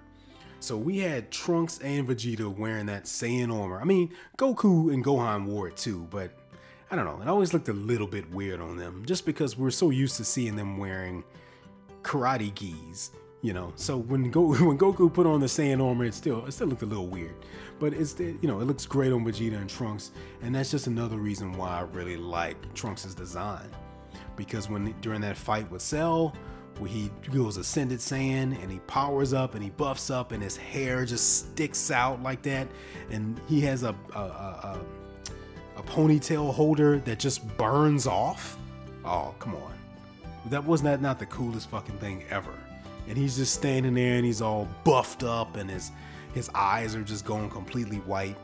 So 0.61 0.77
we 0.77 0.99
had 0.99 1.31
Trunks 1.31 1.79
and 1.79 2.09
Vegeta 2.09 2.55
wearing 2.55 2.87
that 2.87 3.05
Saiyan 3.05 3.57
armor. 3.57 3.81
I 3.81 3.85
mean, 3.85 4.13
Goku 4.37 4.93
and 4.93 5.05
Gohan 5.05 5.47
wore 5.47 5.69
it 5.69 5.77
too, 5.77 6.09
but 6.11 6.33
I 6.91 6.97
don't 6.97 7.05
know. 7.05 7.23
It 7.23 7.29
always 7.29 7.53
looked 7.53 7.69
a 7.69 7.73
little 7.73 8.09
bit 8.09 8.29
weird 8.31 8.61
on 8.61 8.77
them 8.77 9.05
just 9.07 9.25
because 9.25 9.57
we're 9.57 9.71
so 9.71 9.91
used 9.91 10.17
to 10.17 10.25
seeing 10.25 10.57
them 10.57 10.77
wearing 10.77 11.23
karate 12.03 12.53
gis, 12.53 13.13
you 13.41 13.53
know. 13.53 13.73
So 13.77 13.97
when 13.99 14.33
Go 14.33 14.49
when 14.65 14.77
Goku 14.77 15.13
put 15.13 15.27
on 15.27 15.39
the 15.39 15.47
Saiyan 15.47 15.85
armor, 15.85 16.07
it 16.07 16.15
still 16.15 16.45
it 16.47 16.53
still 16.53 16.67
looked 16.67 16.83
a 16.83 16.87
little 16.87 17.07
weird. 17.07 17.37
But 17.79 17.93
it's 17.93 18.19
you 18.19 18.39
know, 18.43 18.61
it 18.61 18.65
looks 18.65 18.85
great 18.85 19.13
on 19.13 19.25
Vegeta 19.25 19.61
and 19.61 19.71
Trunks, 19.71 20.11
and 20.43 20.53
that's 20.53 20.73
just 20.73 20.89
another 20.89 21.19
reason 21.19 21.53
why 21.53 21.79
I 21.79 21.83
really 21.83 22.17
like 22.17 22.75
Trunks' 22.75 23.15
design 23.15 23.71
because 24.39 24.71
when 24.71 24.95
during 25.03 25.21
that 25.21 25.37
fight 25.37 25.71
with 25.71 25.83
Cell, 25.83 26.35
where 26.79 26.89
he 26.89 27.11
goes 27.31 27.59
Ascended 27.59 27.99
Saiyan 27.99 28.63
and 28.63 28.71
he 28.71 28.79
powers 28.87 29.35
up 29.35 29.55
and 29.55 29.63
he 29.63 29.69
buffs 29.71 30.09
up 30.11 30.33
and 30.33 30.43
his 30.43 30.57
hair 30.57 31.05
just 31.05 31.51
sticks 31.51 31.91
out 31.91 32.23
like 32.23 32.41
that, 32.43 32.69
and 33.11 33.39
he 33.49 33.61
has 33.63 33.83
a 33.83 33.95
a, 34.15 34.19
a, 34.19 34.81
a 35.77 35.83
ponytail 35.83 36.55
holder 36.55 37.01
that 37.01 37.19
just 37.19 37.47
burns 37.59 38.07
off. 38.07 38.57
Oh 39.05 39.35
come 39.39 39.55
on, 39.57 39.75
that 40.47 40.65
was 40.65 40.83
not 40.83 40.91
that 40.93 41.03
not 41.03 41.19
the 41.19 41.27
coolest 41.27 41.69
fucking 41.69 41.99
thing 41.99 42.25
ever. 42.31 42.57
And 43.09 43.17
he's 43.17 43.37
just 43.37 43.55
standing 43.55 43.95
there 43.95 44.17
and 44.17 44.25
he's 44.25 44.43
all 44.43 44.69
buffed 44.85 45.25
up 45.25 45.57
and 45.57 45.69
his 45.69 45.91
his 46.35 46.49
eyes 46.55 46.95
are 46.95 47.03
just 47.03 47.25
going 47.25 47.51
completely 47.51 47.99
white. 47.99 48.37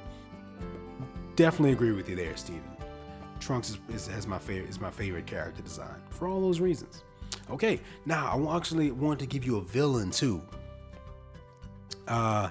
Definitely 1.37 1.73
agree 1.73 1.93
with 1.93 2.09
you 2.09 2.17
there, 2.17 2.37
Steven. 2.37 2.74
Trunks 3.41 3.79
is, 3.89 4.09
is, 4.09 4.27
my 4.27 4.39
favorite 4.39 4.71
is 4.71 4.81
my 4.81 4.91
favorite 4.91 5.27
character 5.27 5.63
design 5.63 6.01
for 6.11 6.29
all 6.29 6.41
those 6.41 6.61
reasons. 6.61 7.05
Okay, 7.51 7.81
now 8.07 8.27
I 8.27 8.57
actually 8.57 8.91
want 8.91 9.21
to 9.21 9.27
give 9.27 9.45
you 9.45 9.57
a 9.57 9.63
villain 9.63 10.11
too. 10.11 10.41
Uh, 12.09 12.49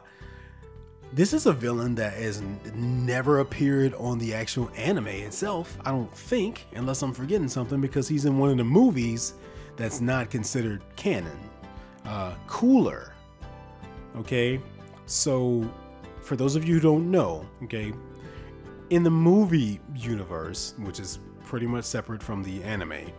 this 1.13 1.33
is 1.33 1.45
a 1.45 1.53
villain 1.53 1.95
that 1.95 2.13
has 2.13 2.41
never 2.73 3.39
appeared 3.39 3.93
on 3.95 4.17
the 4.17 4.33
actual 4.33 4.71
anime 4.75 5.07
itself. 5.07 5.77
I 5.85 5.91
don't 5.91 6.13
think, 6.15 6.65
unless 6.73 7.01
I'm 7.01 7.13
forgetting 7.13 7.47
something, 7.47 7.81
because 7.81 8.07
he's 8.07 8.25
in 8.25 8.37
one 8.37 8.49
of 8.49 8.57
the 8.57 8.63
movies 8.63 9.33
that's 9.77 10.01
not 10.01 10.29
considered 10.29 10.81
canon. 10.95 11.37
Uh, 12.05 12.33
Cooler. 12.47 13.13
Okay, 14.15 14.59
so 15.05 15.67
for 16.21 16.35
those 16.35 16.55
of 16.55 16.67
you 16.67 16.75
who 16.75 16.79
don't 16.79 17.09
know, 17.09 17.45
okay, 17.63 17.93
in 18.89 19.03
the 19.03 19.11
movie 19.11 19.79
universe, 19.95 20.73
which 20.79 20.99
is 20.99 21.19
pretty 21.45 21.67
much 21.67 21.85
separate 21.85 22.21
from 22.21 22.43
the 22.43 22.63
anime, 22.63 23.11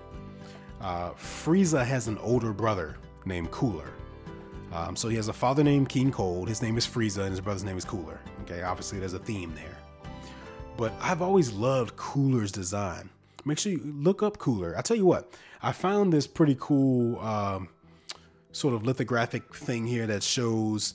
uh, 0.80 1.10
Frieza 1.10 1.84
has 1.84 2.08
an 2.08 2.18
older 2.18 2.52
brother 2.52 2.96
named 3.24 3.50
Cooler. 3.50 3.92
Um, 4.72 4.96
so 4.96 5.08
he 5.08 5.16
has 5.16 5.28
a 5.28 5.32
father 5.32 5.62
named 5.62 5.88
King 5.88 6.10
Cold. 6.10 6.48
His 6.48 6.60
name 6.60 6.76
is 6.76 6.86
Frieza, 6.86 7.22
and 7.22 7.30
his 7.30 7.40
brother's 7.40 7.64
name 7.64 7.78
is 7.78 7.84
Cooler. 7.84 8.20
Okay, 8.42 8.62
obviously 8.62 8.98
there's 8.98 9.14
a 9.14 9.18
theme 9.18 9.54
there. 9.54 9.78
But 10.76 10.92
I've 11.00 11.22
always 11.22 11.52
loved 11.52 11.96
Cooler's 11.96 12.50
design 12.50 13.10
make 13.44 13.58
sure 13.58 13.72
you 13.72 13.80
look 13.84 14.22
up 14.22 14.38
Cooler. 14.38 14.76
I 14.76 14.82
tell 14.82 14.96
you 14.96 15.06
what, 15.06 15.32
I 15.62 15.72
found 15.72 16.12
this 16.12 16.26
pretty 16.26 16.56
cool 16.58 17.18
um, 17.20 17.68
sort 18.52 18.74
of 18.74 18.84
lithographic 18.84 19.54
thing 19.54 19.86
here 19.86 20.06
that 20.06 20.22
shows 20.22 20.94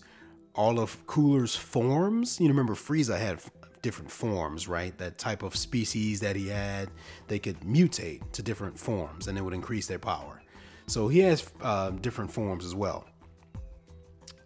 all 0.56 0.80
of 0.80 1.06
Cooler's 1.08 1.56
forms. 1.56 2.40
You 2.40 2.48
remember 2.48 2.74
Frieza 2.74 3.20
had 3.20 3.40
different 3.82 4.12
forms, 4.12 4.68
right? 4.68 4.98
That 4.98 5.18
type 5.18 5.44
of 5.44 5.56
species 5.56 6.20
that 6.20 6.36
he 6.36 6.48
had, 6.48 6.89
they 7.28 7.39
could 7.39 7.60
mutate 7.62 8.32
to 8.34 8.42
different 8.42 8.78
forms 8.78 9.28
and 9.28 9.38
it 9.38 9.42
would 9.42 9.54
increase 9.54 9.88
their 9.88 10.00
power. 10.00 10.42
So 10.88 11.08
he 11.08 11.20
has 11.20 11.50
uh, 11.62 11.92
different 11.92 12.32
forms 12.32 12.65
as 12.65 12.76
well. 12.76 13.06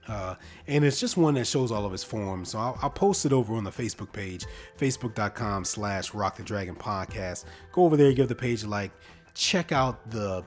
Uh, 0.07 0.35
and 0.67 0.83
it's 0.83 0.99
just 0.99 1.15
one 1.15 1.35
that 1.35 1.47
shows 1.47 1.71
all 1.71 1.85
of 1.85 1.91
his 1.91 2.03
forms. 2.03 2.49
So 2.49 2.59
I'll, 2.59 2.77
I'll, 2.81 2.89
post 2.89 3.25
it 3.25 3.31
over 3.31 3.55
on 3.55 3.63
the 3.63 3.71
Facebook 3.71 4.11
page, 4.11 4.45
facebook.com 4.77 5.63
slash 5.63 6.13
rock 6.13 6.35
the 6.35 6.43
dragon 6.43 6.75
podcast. 6.75 7.45
Go 7.71 7.85
over 7.85 7.95
there, 7.95 8.11
give 8.11 8.27
the 8.27 8.35
page 8.35 8.63
a 8.63 8.67
like, 8.67 8.91
check 9.33 9.71
out 9.71 10.09
the 10.11 10.43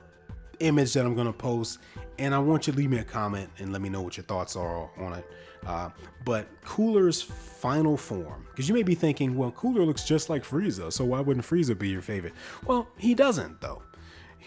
image 0.59 0.93
that 0.93 1.05
I'm 1.05 1.15
going 1.15 1.27
to 1.27 1.33
post. 1.33 1.79
And 2.19 2.35
I 2.35 2.39
want 2.39 2.67
you 2.67 2.73
to 2.73 2.79
leave 2.79 2.89
me 2.89 2.99
a 2.99 3.03
comment 3.03 3.49
and 3.57 3.71
let 3.71 3.81
me 3.81 3.89
know 3.89 4.01
what 4.01 4.17
your 4.17 4.25
thoughts 4.25 4.55
are 4.55 4.89
on 4.99 5.13
it. 5.13 5.25
Uh, 5.65 5.89
but 6.23 6.47
Cooler's 6.63 7.21
final 7.21 7.97
form, 7.97 8.45
because 8.51 8.69
you 8.69 8.75
may 8.75 8.83
be 8.83 8.95
thinking, 8.95 9.35
well, 9.35 9.51
Cooler 9.51 9.85
looks 9.85 10.05
just 10.05 10.29
like 10.29 10.43
Frieza, 10.43 10.91
so 10.91 11.03
why 11.05 11.19
wouldn't 11.19 11.45
Frieza 11.45 11.77
be 11.77 11.89
your 11.89 12.01
favorite? 12.01 12.33
Well, 12.65 12.87
he 12.97 13.13
doesn't, 13.13 13.59
though. 13.61 13.81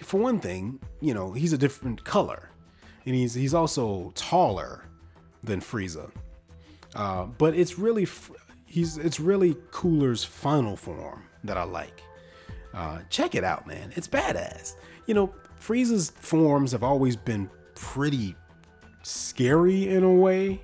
For 0.03 0.19
one 0.19 0.41
thing, 0.41 0.81
you 1.01 1.13
know, 1.13 1.33
he's 1.33 1.53
a 1.53 1.59
different 1.59 2.05
color, 2.05 2.51
and 3.05 3.15
he's 3.15 3.35
he's 3.35 3.53
also 3.53 4.13
taller 4.15 4.87
than 5.43 5.61
Frieza. 5.61 6.11
Uh, 6.95 7.27
but 7.27 7.55
it's 7.55 7.79
really 7.79 8.07
he's 8.67 8.97
it's 8.97 9.21
really 9.21 9.57
Cooler's 9.71 10.25
final 10.25 10.77
form 10.77 11.25
that 11.45 11.59
I 11.59 11.65
like. 11.65 12.03
Uh, 12.73 13.01
check 13.11 13.35
it 13.35 13.45
out, 13.45 13.67
man. 13.67 13.93
It's 13.97 14.09
badass. 14.09 14.77
You 15.07 15.15
know, 15.15 15.35
Frieza's 15.61 16.11
forms 16.11 16.73
have 16.73 16.83
always 16.83 17.17
been 17.17 17.51
pretty 17.75 18.35
scary 19.03 19.89
in 19.89 20.05
a 20.05 20.13
way 20.13 20.63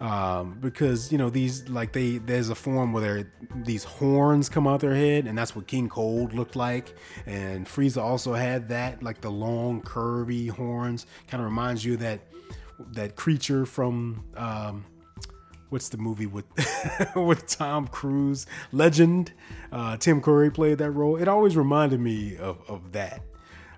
um, 0.00 0.58
because 0.60 1.10
you 1.10 1.18
know 1.18 1.28
these 1.28 1.68
like 1.68 1.92
they 1.92 2.18
there's 2.18 2.50
a 2.50 2.54
form 2.54 2.92
where 2.92 3.32
these 3.54 3.84
horns 3.84 4.48
come 4.48 4.66
out 4.66 4.80
their 4.80 4.94
head, 4.94 5.26
and 5.26 5.36
that's 5.36 5.56
what 5.56 5.66
King 5.66 5.88
Cold 5.88 6.32
looked 6.32 6.56
like. 6.56 6.94
And 7.26 7.66
Frieza 7.66 8.00
also 8.02 8.34
had 8.34 8.68
that 8.68 9.02
like 9.02 9.20
the 9.20 9.30
long 9.30 9.82
curvy 9.82 10.50
horns, 10.50 11.06
kind 11.26 11.40
of 11.40 11.46
reminds 11.46 11.84
you 11.84 11.96
that 11.96 12.20
that 12.92 13.16
creature 13.16 13.66
from 13.66 14.24
um, 14.36 14.84
what's 15.70 15.88
the 15.88 15.98
movie 15.98 16.26
with 16.26 16.46
with 17.16 17.46
Tom 17.48 17.88
Cruise, 17.88 18.46
Legend. 18.70 19.32
Uh, 19.72 19.96
Tim 19.96 20.20
Curry 20.20 20.50
played 20.50 20.78
that 20.78 20.92
role. 20.92 21.16
It 21.16 21.28
always 21.28 21.56
reminded 21.56 22.00
me 22.00 22.36
of 22.36 22.58
of 22.68 22.92
that. 22.92 23.22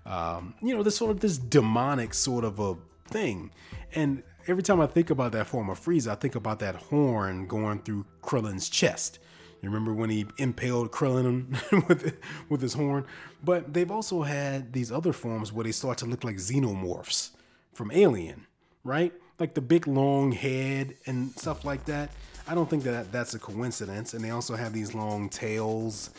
Um, 0.05 0.55
you 0.63 0.75
know, 0.75 0.83
this 0.83 0.97
sort 0.97 1.11
of 1.11 1.21
this 1.21 1.39
demonic 1.39 2.13
sort 2.13 2.45
of 2.45 2.59
a 2.59 2.77
thing, 3.09 3.53
and 3.95 4.23
every 4.47 4.63
time 4.63 4.81
I 4.81 4.87
think 4.87 5.11
about 5.11 5.33
that 5.33 5.47
form 5.47 5.71
of 5.71 5.81
Frieza, 5.81 6.13
I 6.13 6.15
think 6.15 6.35
about 6.35 6.59
that 6.61 6.77
horn 6.77 7.47
going 7.47 7.81
through 7.81 8.07
Krillin's 8.23 8.69
chest. 8.69 9.19
You 9.63 9.69
remember 9.69 9.93
when 9.93 10.09
he 10.11 10.27
impaled 10.39 10.91
Krillin 10.91 11.51
with 11.89 12.19
with 12.49 12.63
his 12.63 12.75
horn? 12.75 13.07
But 13.45 13.75
they've 13.75 13.91
also 13.91 14.23
had 14.23 14.73
these 14.73 14.91
other 14.91 15.13
forms 15.13 15.53
where 15.53 15.65
they 15.65 15.73
start 15.73 15.99
to 15.99 16.07
look 16.07 16.25
like 16.25 16.37
xenomorphs 16.37 17.31
from 17.75 17.91
Alien, 17.91 18.47
right? 18.85 19.13
Like 19.39 19.55
the 19.55 19.61
big 19.61 19.87
long 19.87 20.33
head 20.33 20.97
and 21.07 21.33
stuff 21.33 21.65
like 21.65 21.85
that. 21.87 22.11
I 22.49 22.55
don't 22.55 22.69
think 22.69 22.85
that 22.85 23.13
that's 23.13 23.35
a 23.35 23.39
coincidence. 23.39 24.15
And 24.15 24.25
they 24.25 24.31
also 24.31 24.57
have 24.57 24.73
these 24.73 24.95
long 24.95 25.29
tails. 25.29 26.11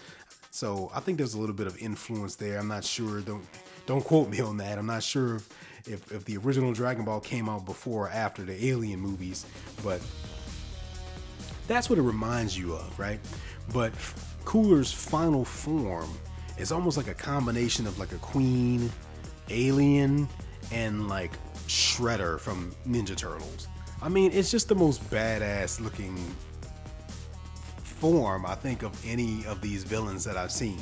So 0.51 0.91
I 0.93 0.99
think 0.99 1.17
there's 1.17 1.33
a 1.33 1.39
little 1.39 1.55
bit 1.55 1.67
of 1.67 1.77
influence 1.79 2.35
there. 2.35 2.59
I'm 2.59 2.67
not 2.67 2.83
sure. 2.83 3.21
Don't 3.21 3.45
don't 3.87 4.03
quote 4.03 4.29
me 4.29 4.39
on 4.39 4.57
that. 4.57 4.77
I'm 4.77 4.85
not 4.85 5.01
sure 5.01 5.37
if 5.37 5.49
if, 5.87 6.11
if 6.11 6.25
the 6.25 6.37
original 6.37 6.73
Dragon 6.73 7.05
Ball 7.05 7.19
came 7.19 7.49
out 7.49 7.65
before 7.65 8.07
or 8.07 8.09
after 8.09 8.43
the 8.43 8.67
Alien 8.67 8.99
movies, 8.99 9.45
but 9.83 10.01
that's 11.67 11.89
what 11.89 11.99
it 11.99 12.03
reminds 12.03 12.57
you 12.57 12.73
of, 12.73 12.97
right? 12.99 13.19
But 13.73 13.93
Cooler's 14.45 14.91
final 14.91 15.45
form 15.45 16.09
is 16.57 16.71
almost 16.71 16.97
like 16.97 17.07
a 17.07 17.13
combination 17.13 17.87
of 17.87 17.97
like 17.99 18.11
a 18.11 18.17
queen, 18.17 18.91
alien, 19.49 20.27
and 20.71 21.07
like 21.07 21.31
Shredder 21.67 22.39
from 22.39 22.73
Ninja 22.87 23.15
Turtles. 23.15 23.67
I 24.01 24.09
mean, 24.09 24.31
it's 24.33 24.51
just 24.51 24.67
the 24.67 24.75
most 24.75 25.07
badass 25.09 25.79
looking 25.79 26.17
form 27.83 28.45
I 28.45 28.55
think 28.55 28.83
of 28.83 28.93
any 29.05 29.45
of 29.45 29.61
these 29.61 29.83
villains 29.83 30.23
that 30.23 30.35
I've 30.35 30.51
seen. 30.51 30.79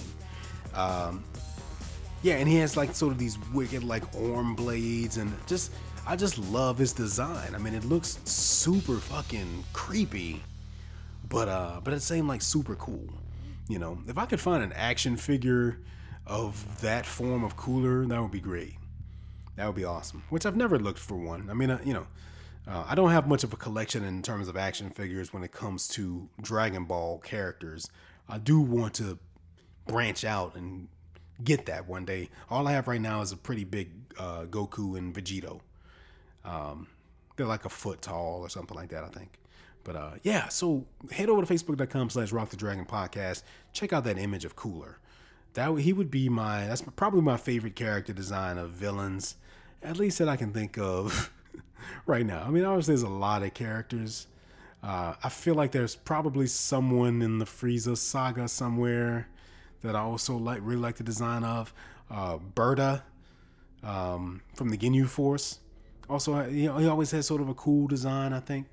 Um, 0.74 1.24
yeah, 2.22 2.36
and 2.36 2.48
he 2.48 2.58
has 2.58 2.76
like 2.76 2.94
sort 2.96 3.14
of 3.14 3.18
these 3.18 3.38
wicked 3.54 3.84
like 3.84 4.04
arm 4.16 4.56
blades 4.56 5.18
and 5.18 5.34
just 5.48 5.72
I 6.06 6.16
just 6.16 6.38
love 6.38 6.78
his 6.78 6.92
design. 6.92 7.54
I 7.54 7.60
mean, 7.60 7.74
it 7.74 7.86
looks 7.86 8.20
super 8.26 8.98
fucking 8.98 9.64
creepy, 9.74 10.42
but 11.30 11.48
uh, 11.48 11.82
but 11.84 11.94
it 11.94 12.02
same 12.02 12.28
like 12.28 12.42
super 12.42 12.76
cool. 12.76 13.08
You 13.68 13.80
know, 13.80 14.00
if 14.08 14.18
I 14.18 14.26
could 14.26 14.40
find 14.40 14.64
an 14.64 14.74
action 14.74 15.16
figure 15.16 15.80
of 16.26 16.82
that 16.82 17.06
form 17.06 17.44
of 17.44 17.56
cooler, 17.56 18.06
that 18.06 18.22
would 18.22 18.32
be 18.32 18.40
great. 18.40 18.74
That 19.56 19.68
would 19.68 19.76
be 19.76 19.86
awesome. 19.86 20.24
Which 20.30 20.46
I've 20.46 20.56
never 20.56 20.80
looked 20.80 21.00
for 21.00 21.16
one. 21.16 21.50
I 21.50 21.54
mean, 21.54 21.70
uh, 21.70 21.80
you 21.84 21.94
know, 21.94 22.08
uh, 22.68 22.86
I 22.88 22.96
don't 22.96 23.12
have 23.12 23.28
much 23.28 23.44
of 23.44 23.54
a 23.54 23.58
collection 23.58 24.04
in 24.04 24.22
terms 24.22 24.48
of 24.48 24.58
action 24.58 24.90
figures 24.90 25.32
when 25.34 25.44
it 25.44 25.52
comes 25.52 25.88
to 25.90 26.30
Dragon 26.42 26.86
Ball 26.86 27.20
characters. 27.20 27.90
I 28.28 28.38
do 28.38 28.60
want 28.60 28.94
to 28.96 29.20
branch 29.88 30.24
out 30.24 30.56
and 30.56 30.88
get 31.44 31.66
that 31.68 31.88
one 31.88 32.06
day. 32.06 32.30
All 32.50 32.68
I 32.68 32.74
have 32.74 32.88
right 32.88 33.02
now 33.02 33.22
is 33.22 33.32
a 33.32 33.38
pretty 33.38 33.64
big 33.64 33.90
uh, 34.18 34.46
Goku 34.46 34.98
and 34.98 35.14
Vegito. 35.14 35.62
Um, 36.44 36.88
they're 37.36 37.46
like 37.46 37.66
a 37.66 37.70
foot 37.70 38.02
tall 38.02 38.42
or 38.42 38.50
something 38.50 38.76
like 38.76 38.90
that, 38.90 39.04
I 39.04 39.08
think. 39.08 39.40
But 39.84 39.96
uh, 39.96 40.12
yeah, 40.24 40.50
so 40.50 40.86
head 41.12 41.30
over 41.30 41.46
to 41.46 41.52
facebook.com 41.52 42.10
slash 42.10 42.32
rock 42.32 42.50
the 42.50 42.58
dragon 42.58 42.86
podcast. 42.86 43.44
Check 43.74 43.94
out 43.94 44.04
that 44.04 44.18
image 44.18 44.46
of 44.46 44.56
Cooler. 44.56 45.00
That 45.54 45.74
he 45.80 45.94
would 45.94 46.12
be 46.12 46.30
my 46.30 46.68
that's 46.68 46.82
probably 46.82 47.22
my 47.22 47.38
favorite 47.38 47.76
character 47.76 48.14
design 48.14 48.58
of 48.58 48.70
villains, 48.72 49.36
at 49.82 49.98
least 49.98 50.20
that 50.20 50.30
I 50.30 50.36
can 50.36 50.54
think 50.54 50.78
of 50.78 51.32
right 52.06 52.26
now. 52.26 52.44
I 52.46 52.50
mean, 52.50 52.66
obviously 52.66 52.94
there's 52.94 53.04
a 53.04 53.10
lot 53.10 53.42
of 53.42 53.54
characters. 53.54 54.28
Uh, 54.84 55.16
I 55.24 55.30
feel 55.30 55.56
like 55.56 55.72
there's 55.72 55.96
probably 55.96 56.48
someone 56.48 57.22
in 57.22 57.40
the 57.40 57.46
Frieza 57.46 57.98
saga 57.98 58.48
somewhere 58.48 59.28
that 59.82 59.96
I 59.96 60.00
also 60.00 60.38
like 60.38 60.60
really 60.62 60.82
like 60.82 60.96
the 60.98 61.04
design 61.04 61.44
of. 61.44 61.74
Uh, 62.12 62.38
Burter 62.38 63.04
um, 63.84 64.42
from 64.56 64.70
the 64.70 64.78
Ginyu 64.78 65.08
Force. 65.08 65.60
Also, 66.10 66.44
he, 66.50 66.62
he 66.62 66.88
always 66.88 67.12
has 67.12 67.28
sort 67.28 67.42
of 67.42 67.50
a 67.50 67.54
cool 67.54 67.88
design, 67.88 68.34
I 68.34 68.40
think. 68.40 68.68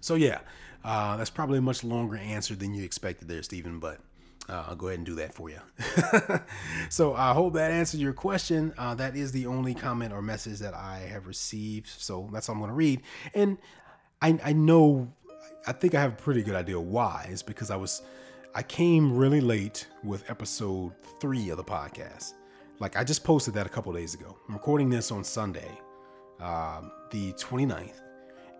So 0.00 0.14
yeah, 0.14 0.40
uh, 0.84 1.16
that's 1.16 1.30
probably 1.30 1.58
a 1.58 1.62
much 1.62 1.82
longer 1.82 2.16
answer 2.16 2.54
than 2.54 2.74
you 2.74 2.84
expected 2.84 3.28
there, 3.28 3.42
Stephen. 3.42 3.78
But 3.78 4.00
uh, 4.48 4.64
I'll 4.68 4.76
go 4.76 4.88
ahead 4.88 4.98
and 4.98 5.06
do 5.06 5.14
that 5.16 5.34
for 5.34 5.50
you. 5.50 5.60
so 6.90 7.14
I 7.14 7.32
hope 7.32 7.54
that 7.54 7.70
answered 7.70 8.00
your 8.00 8.12
question. 8.12 8.74
Uh, 8.76 8.94
that 8.96 9.16
is 9.16 9.32
the 9.32 9.46
only 9.46 9.74
comment 9.74 10.12
or 10.12 10.20
message 10.20 10.58
that 10.58 10.74
I 10.74 11.08
have 11.10 11.26
received. 11.26 11.88
So 11.88 12.28
that's 12.32 12.48
all 12.48 12.54
I'm 12.54 12.60
going 12.60 12.70
to 12.70 12.74
read. 12.74 13.00
And 13.34 13.58
I, 14.20 14.38
I 14.44 14.52
know, 14.52 15.12
I 15.66 15.72
think 15.72 15.94
I 15.94 16.00
have 16.00 16.12
a 16.12 16.16
pretty 16.16 16.42
good 16.42 16.54
idea 16.54 16.78
why. 16.78 17.28
It's 17.30 17.42
because 17.42 17.70
I 17.70 17.76
was 17.76 18.02
I 18.58 18.62
came 18.62 19.16
really 19.16 19.40
late 19.40 19.86
with 20.02 20.28
episode 20.28 20.92
three 21.20 21.48
of 21.50 21.58
the 21.58 21.62
podcast. 21.62 22.32
Like 22.80 22.96
I 22.96 23.04
just 23.04 23.22
posted 23.22 23.54
that 23.54 23.66
a 23.66 23.68
couple 23.68 23.92
days 23.92 24.14
ago. 24.14 24.36
I'm 24.48 24.54
recording 24.54 24.90
this 24.90 25.12
on 25.12 25.22
Sunday, 25.22 25.70
um, 26.40 26.90
the 27.12 27.32
29th, 27.34 28.00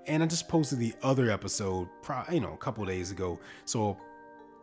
and 0.06 0.22
I 0.22 0.26
just 0.26 0.46
posted 0.46 0.78
the 0.78 0.94
other 1.02 1.32
episode, 1.32 1.88
you 2.30 2.38
know, 2.38 2.52
a 2.52 2.56
couple 2.58 2.84
days 2.84 3.10
ago. 3.10 3.40
So 3.64 3.98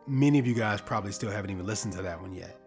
many 0.06 0.38
of 0.38 0.46
you 0.46 0.54
guys 0.54 0.80
probably 0.80 1.12
still 1.12 1.30
haven't 1.30 1.50
even 1.50 1.66
listened 1.66 1.92
to 1.96 2.02
that 2.02 2.18
one 2.18 2.32
yet. 2.32 2.58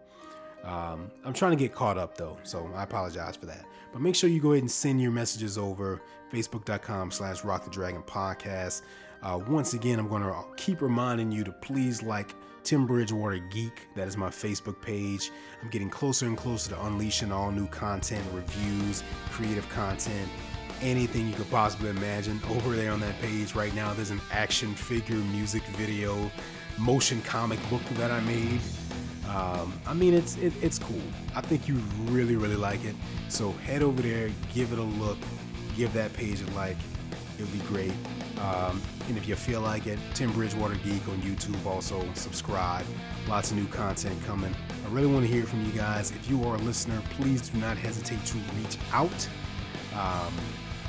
Um, 0.62 1.10
I'm 1.24 1.32
trying 1.32 1.50
to 1.50 1.56
get 1.56 1.74
caught 1.74 1.98
up 1.98 2.16
though, 2.16 2.38
so 2.44 2.70
I 2.76 2.84
apologize 2.84 3.34
for 3.34 3.46
that. 3.46 3.64
But 3.92 4.00
make 4.00 4.14
sure 4.14 4.30
you 4.30 4.40
go 4.40 4.52
ahead 4.52 4.62
and 4.62 4.70
send 4.70 5.02
your 5.02 5.10
messages 5.10 5.58
over 5.58 6.02
facebook.com 6.32 7.10
slash 7.10 7.42
rock 7.42 7.64
the 7.64 7.70
dragon 7.70 8.04
podcast. 8.04 8.82
Uh, 9.24 9.40
once 9.48 9.74
again, 9.74 9.98
I'm 9.98 10.06
going 10.06 10.22
to 10.22 10.44
keep 10.56 10.80
reminding 10.80 11.32
you 11.32 11.42
to 11.42 11.50
please 11.50 12.00
like 12.04 12.32
Tim 12.62 12.86
Bridgewater 12.86 13.38
Geek. 13.38 13.88
That 13.94 14.08
is 14.08 14.16
my 14.16 14.28
Facebook 14.28 14.80
page. 14.80 15.30
I'm 15.62 15.68
getting 15.68 15.90
closer 15.90 16.26
and 16.26 16.36
closer 16.36 16.70
to 16.70 16.84
unleashing 16.86 17.32
all 17.32 17.50
new 17.50 17.66
content, 17.66 18.24
reviews, 18.32 19.02
creative 19.30 19.68
content, 19.68 20.28
anything 20.80 21.28
you 21.28 21.34
could 21.34 21.50
possibly 21.50 21.90
imagine 21.90 22.40
over 22.50 22.76
there 22.76 22.92
on 22.92 23.00
that 23.00 23.20
page. 23.20 23.54
Right 23.54 23.74
now, 23.74 23.92
there's 23.94 24.10
an 24.10 24.20
action 24.32 24.74
figure 24.74 25.16
music 25.16 25.62
video, 25.76 26.30
motion 26.78 27.20
comic 27.22 27.58
book 27.68 27.82
that 27.92 28.10
I 28.10 28.20
made. 28.20 28.60
Um, 29.28 29.78
I 29.86 29.94
mean, 29.94 30.14
it's 30.14 30.36
it, 30.38 30.52
it's 30.60 30.78
cool. 30.78 31.02
I 31.36 31.40
think 31.40 31.68
you 31.68 31.74
really 32.06 32.36
really 32.36 32.56
like 32.56 32.84
it. 32.84 32.96
So 33.28 33.52
head 33.52 33.82
over 33.82 34.02
there, 34.02 34.30
give 34.52 34.72
it 34.72 34.78
a 34.78 34.82
look, 34.82 35.18
give 35.76 35.92
that 35.92 36.12
page 36.12 36.40
a 36.40 36.50
like, 36.50 36.76
it 37.40 37.44
would 37.44 37.52
be 37.52 37.66
great. 37.66 37.92
Um, 38.40 38.80
and 39.08 39.16
if 39.16 39.26
you 39.26 39.34
feel 39.34 39.60
like 39.60 39.86
it, 39.86 39.98
Tim 40.14 40.32
Bridgewater 40.32 40.74
Geek 40.76 41.06
on 41.08 41.20
YouTube, 41.22 41.64
also 41.66 42.06
subscribe. 42.14 42.84
Lots 43.28 43.50
of 43.50 43.56
new 43.56 43.66
content 43.66 44.22
coming. 44.24 44.54
I 44.86 44.88
really 44.90 45.06
want 45.06 45.26
to 45.26 45.32
hear 45.32 45.44
from 45.44 45.64
you 45.64 45.72
guys. 45.72 46.10
If 46.10 46.28
you 46.30 46.42
are 46.44 46.56
a 46.56 46.58
listener, 46.58 47.00
please 47.10 47.48
do 47.48 47.58
not 47.58 47.76
hesitate 47.76 48.24
to 48.26 48.38
reach 48.58 48.78
out 48.92 49.28
um, 49.94 50.32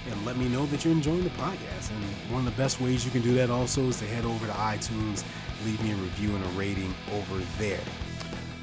and 0.09 0.25
let 0.25 0.37
me 0.37 0.47
know 0.49 0.65
that 0.67 0.83
you're 0.83 0.93
enjoying 0.93 1.23
the 1.23 1.29
podcast. 1.31 1.91
And 1.91 2.03
one 2.31 2.45
of 2.45 2.45
the 2.45 2.61
best 2.61 2.81
ways 2.81 3.05
you 3.05 3.11
can 3.11 3.21
do 3.21 3.33
that 3.35 3.49
also 3.49 3.87
is 3.87 3.99
to 3.99 4.05
head 4.05 4.25
over 4.25 4.45
to 4.45 4.53
iTunes, 4.53 5.23
leave 5.65 5.81
me 5.83 5.91
a 5.91 5.95
review 5.95 6.35
and 6.35 6.43
a 6.43 6.49
rating 6.49 6.93
over 7.13 7.37
there. 7.57 7.79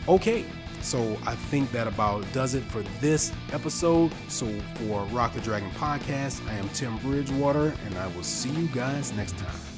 Okay, 0.08 0.44
so 0.88 1.18
I 1.26 1.34
think 1.34 1.70
that 1.72 1.86
about 1.86 2.24
does 2.32 2.54
it 2.54 2.64
for 2.64 2.82
this 3.00 3.30
episode. 3.52 4.10
So 4.28 4.46
for 4.76 5.04
Rock 5.06 5.34
the 5.34 5.40
Dragon 5.42 5.70
podcast, 5.72 6.46
I 6.48 6.54
am 6.54 6.68
Tim 6.70 6.96
Bridgewater, 6.98 7.74
and 7.84 7.98
I 7.98 8.06
will 8.08 8.22
see 8.22 8.50
you 8.50 8.68
guys 8.68 9.12
next 9.12 9.36
time. 9.36 9.77